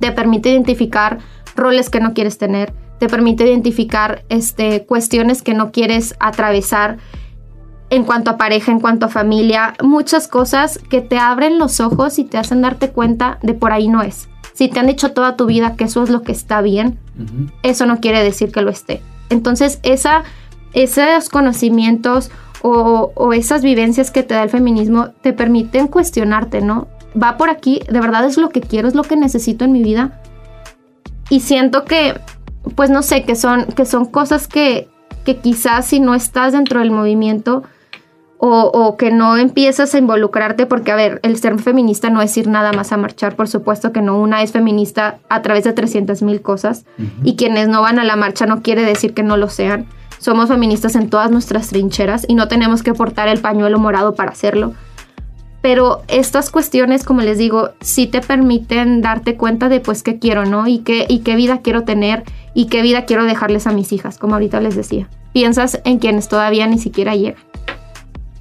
[0.00, 1.18] Te permite identificar
[1.54, 6.98] roles que no quieres tener, te permite identificar este, cuestiones que no quieres atravesar
[7.90, 12.18] en cuanto a pareja, en cuanto a familia, muchas cosas que te abren los ojos
[12.18, 14.30] y te hacen darte cuenta de por ahí no es.
[14.54, 16.98] Si te han dicho toda tu vida que eso es lo que está bien,
[17.62, 19.02] eso no quiere decir que lo esté.
[19.28, 20.22] Entonces, esa,
[20.74, 22.30] esos conocimientos
[22.62, 26.86] o, esas vivencias que te da el feminismo te permiten cuestionarte, ¿no?
[27.20, 29.82] Va por aquí, de verdad es lo que quiero, es lo que necesito en mi
[29.82, 30.20] vida.
[31.28, 32.14] Y siento que,
[32.76, 34.88] pues no sé, que son, que son cosas que,
[35.24, 37.64] que quizás si no estás dentro del movimiento,
[38.44, 42.48] o, que no empiezas a involucrarte, porque a ver, el ser feminista no es ir
[42.48, 46.22] nada más a marchar, por supuesto que no, una es feminista a través de 300
[46.22, 46.84] mil cosas
[47.22, 49.86] y quienes no van a la marcha no quiere decir que no lo sean.
[50.22, 54.30] Somos feministas en todas nuestras trincheras y no tenemos que portar el pañuelo morado para
[54.30, 54.72] hacerlo.
[55.62, 60.46] Pero estas cuestiones, como les digo, sí te permiten darte cuenta de pues qué quiero,
[60.46, 60.68] ¿no?
[60.68, 62.22] Y qué, y qué vida quiero tener
[62.54, 65.08] y qué vida quiero dejarles a mis hijas, como ahorita les decía.
[65.32, 67.42] Piensas en quienes todavía ni siquiera llegan.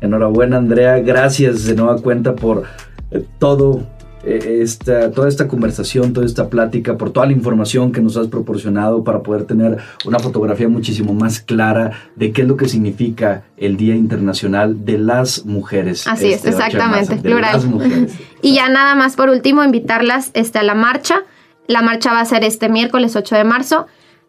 [0.01, 0.99] Enhorabuena, Andrea.
[0.99, 2.65] Gracias de nueva cuenta por
[3.09, 3.82] eh, todo.
[4.24, 8.28] Eh, esta, toda esta conversación, toda esta plática, por toda la información que nos has
[8.28, 13.43] proporcionado para poder tener una fotografía muchísimo más clara de qué es lo que significa
[13.57, 16.07] el Día Internacional de las Mujeres.
[16.07, 17.61] Así es, este, exactamente, plural.
[18.41, 21.24] y ya nada más por último, invitarlas este, a la marcha.
[21.67, 23.88] La marcha va a ser este miércoles 8 de marzo.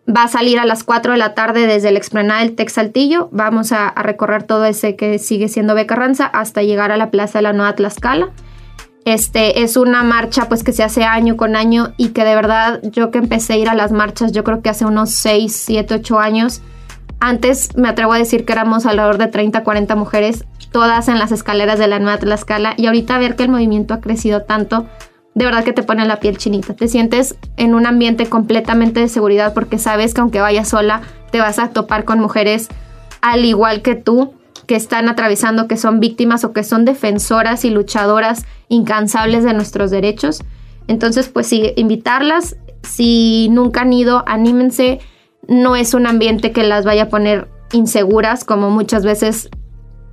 [0.09, 3.29] Va a salir a las 4 de la tarde desde el explanada del Texaltillo.
[3.31, 7.43] Vamos a, recorrer todo ese que sigue siendo Becarranza hasta llegar a la Plaza de
[7.43, 8.31] la Nueva Tlaxcala.
[9.05, 12.81] Este es una marcha pues que se hace año con año y que de verdad
[12.83, 15.95] yo que empecé a ir a las marchas yo creo que hace unos 6, 7,
[15.95, 16.63] 8 años.
[17.19, 21.33] Antes me atrevo a decir que éramos alrededor de 30, 40 mujeres, todas en las
[21.33, 24.87] escaleras de la Nueva Tlaxcala y ahorita ver que el movimiento ha crecido tanto
[25.35, 26.75] de verdad que te pone la piel chinita.
[26.75, 31.41] Te sientes en un ambiente completamente de seguridad porque sabes que aunque vayas sola, te
[31.41, 32.69] vas a topar con mujeres
[33.23, 34.35] al igual que tú,
[34.73, 39.91] que están atravesando, que son víctimas o que son defensoras y luchadoras incansables de nuestros
[39.91, 40.43] derechos.
[40.89, 42.57] Entonces, pues sí, invitarlas.
[42.83, 45.01] Si nunca han ido, anímense.
[45.47, 49.51] No es un ambiente que las vaya a poner inseguras, como muchas veces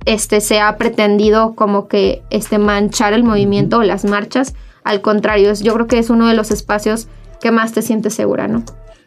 [0.04, 4.54] este, se ha pretendido como que este, manchar el movimiento o las marchas
[4.84, 7.08] al contrario, yo creo que es uno de los espacios
[7.40, 8.62] que más te sientes segura, ¿no?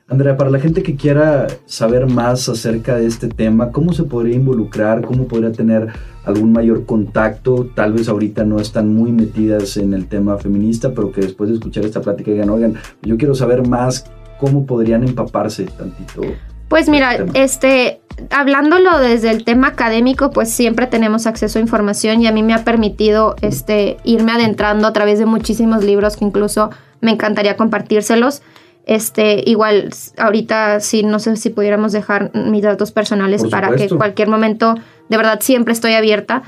[0.10, 4.36] Andrea, para la gente que quiera saber más acerca de este tema, ¿cómo se podría
[4.36, 5.02] involucrar?
[5.02, 5.94] ¿Cómo podría tener
[6.26, 7.70] algún mayor contacto?
[7.74, 11.56] Tal vez ahorita no están muy metidas en el tema feminista, pero que después de
[11.56, 14.06] escuchar esta plática digan, oigan, yo quiero saber más,
[14.42, 16.22] ¿cómo podrían empaparse tantito?
[16.68, 22.28] Pues mira, este, hablándolo desde el tema académico, pues siempre tenemos acceso a información y
[22.28, 26.72] a mí me ha permitido este, irme adentrando a través de muchísimos libros que incluso
[27.00, 28.42] me encantaría compartírselos.
[28.86, 34.28] Este, igual, ahorita sí, no sé si pudiéramos dejar mis datos personales para que cualquier
[34.28, 34.76] momento,
[35.10, 36.44] de verdad, siempre estoy abierta.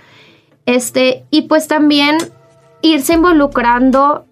[0.65, 2.17] Este, y pues también
[2.81, 4.25] irse involucrando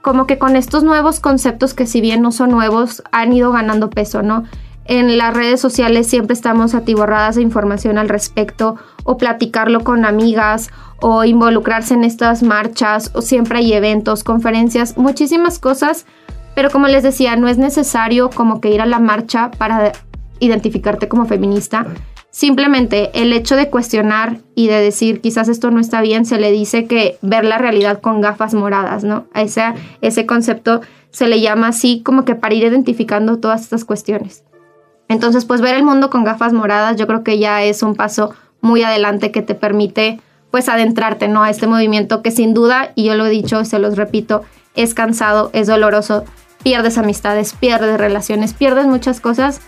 [0.00, 3.90] como que con estos nuevos conceptos que si bien no son nuevos, han ido ganando
[3.90, 4.44] peso, ¿no?
[4.86, 10.70] En las redes sociales siempre estamos atiborradas de información al respecto o platicarlo con amigas
[11.00, 16.06] o involucrarse en estas marchas o siempre hay eventos, conferencias, muchísimas cosas
[16.54, 19.92] pero como les decía, no es necesario como que ir a la marcha para
[20.40, 21.86] identificarte como feminista.
[22.30, 26.52] Simplemente el hecho de cuestionar y de decir quizás esto no está bien, se le
[26.52, 29.26] dice que ver la realidad con gafas moradas, ¿no?
[29.32, 29.62] A ese,
[30.02, 30.80] ese concepto
[31.10, 34.44] se le llama así como que para ir identificando todas estas cuestiones.
[35.08, 38.34] Entonces, pues ver el mundo con gafas moradas yo creo que ya es un paso
[38.60, 40.20] muy adelante que te permite
[40.50, 41.42] pues adentrarte, ¿no?
[41.42, 44.42] A este movimiento que sin duda, y yo lo he dicho, se los repito,
[44.74, 46.24] es cansado, es doloroso,
[46.62, 49.60] pierdes amistades, pierdes relaciones, pierdes muchas cosas,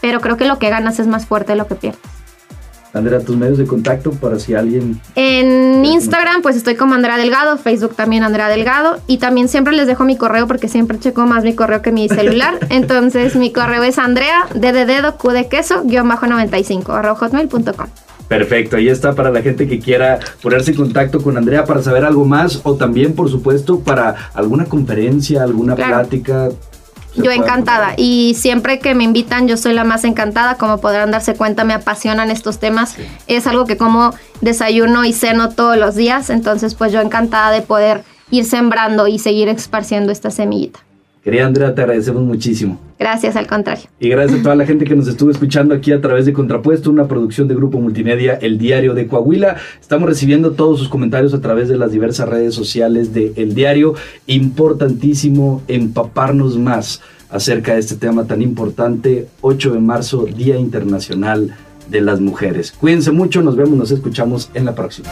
[0.00, 2.00] pero creo que lo que ganas es más fuerte de lo que pierdes.
[2.94, 5.00] Andrea, tus medios de contacto para si alguien...
[5.14, 9.86] En Instagram pues estoy como Andrea Delgado, Facebook también Andrea Delgado y también siempre les
[9.86, 12.58] dejo mi correo porque siempre checo más mi correo que mi celular.
[12.70, 17.14] Entonces mi correo es Andrea, d de dedo, q de queso, guion bajo 95, arroba
[17.16, 17.88] hotmail.com.
[18.28, 22.04] Perfecto, ahí está para la gente que quiera ponerse en contacto con Andrea para saber
[22.04, 26.50] algo más o también, por supuesto, para alguna conferencia, alguna plática.
[27.16, 27.94] Yo encantada.
[27.96, 31.74] y siempre que me invitan yo soy la más encantada, como podrán darse cuenta me
[31.74, 36.92] apasionan estos temas, es algo que como desayuno y ceno todos los días, entonces pues
[36.92, 40.80] yo encantada de poder ir sembrando y seguir esparciendo esta semillita.
[41.28, 42.80] Querida Andrea, te agradecemos muchísimo.
[42.98, 43.84] Gracias, al contrario.
[44.00, 46.88] Y gracias a toda la gente que nos estuvo escuchando aquí a través de Contrapuesto,
[46.88, 49.56] una producción de Grupo Multimedia, El Diario de Coahuila.
[49.78, 53.92] Estamos recibiendo todos sus comentarios a través de las diversas redes sociales de El Diario.
[54.26, 59.28] Importantísimo empaparnos más acerca de este tema tan importante.
[59.42, 61.54] 8 de marzo, Día Internacional
[61.90, 62.72] de las Mujeres.
[62.72, 65.10] Cuídense mucho, nos vemos, nos escuchamos en la próxima.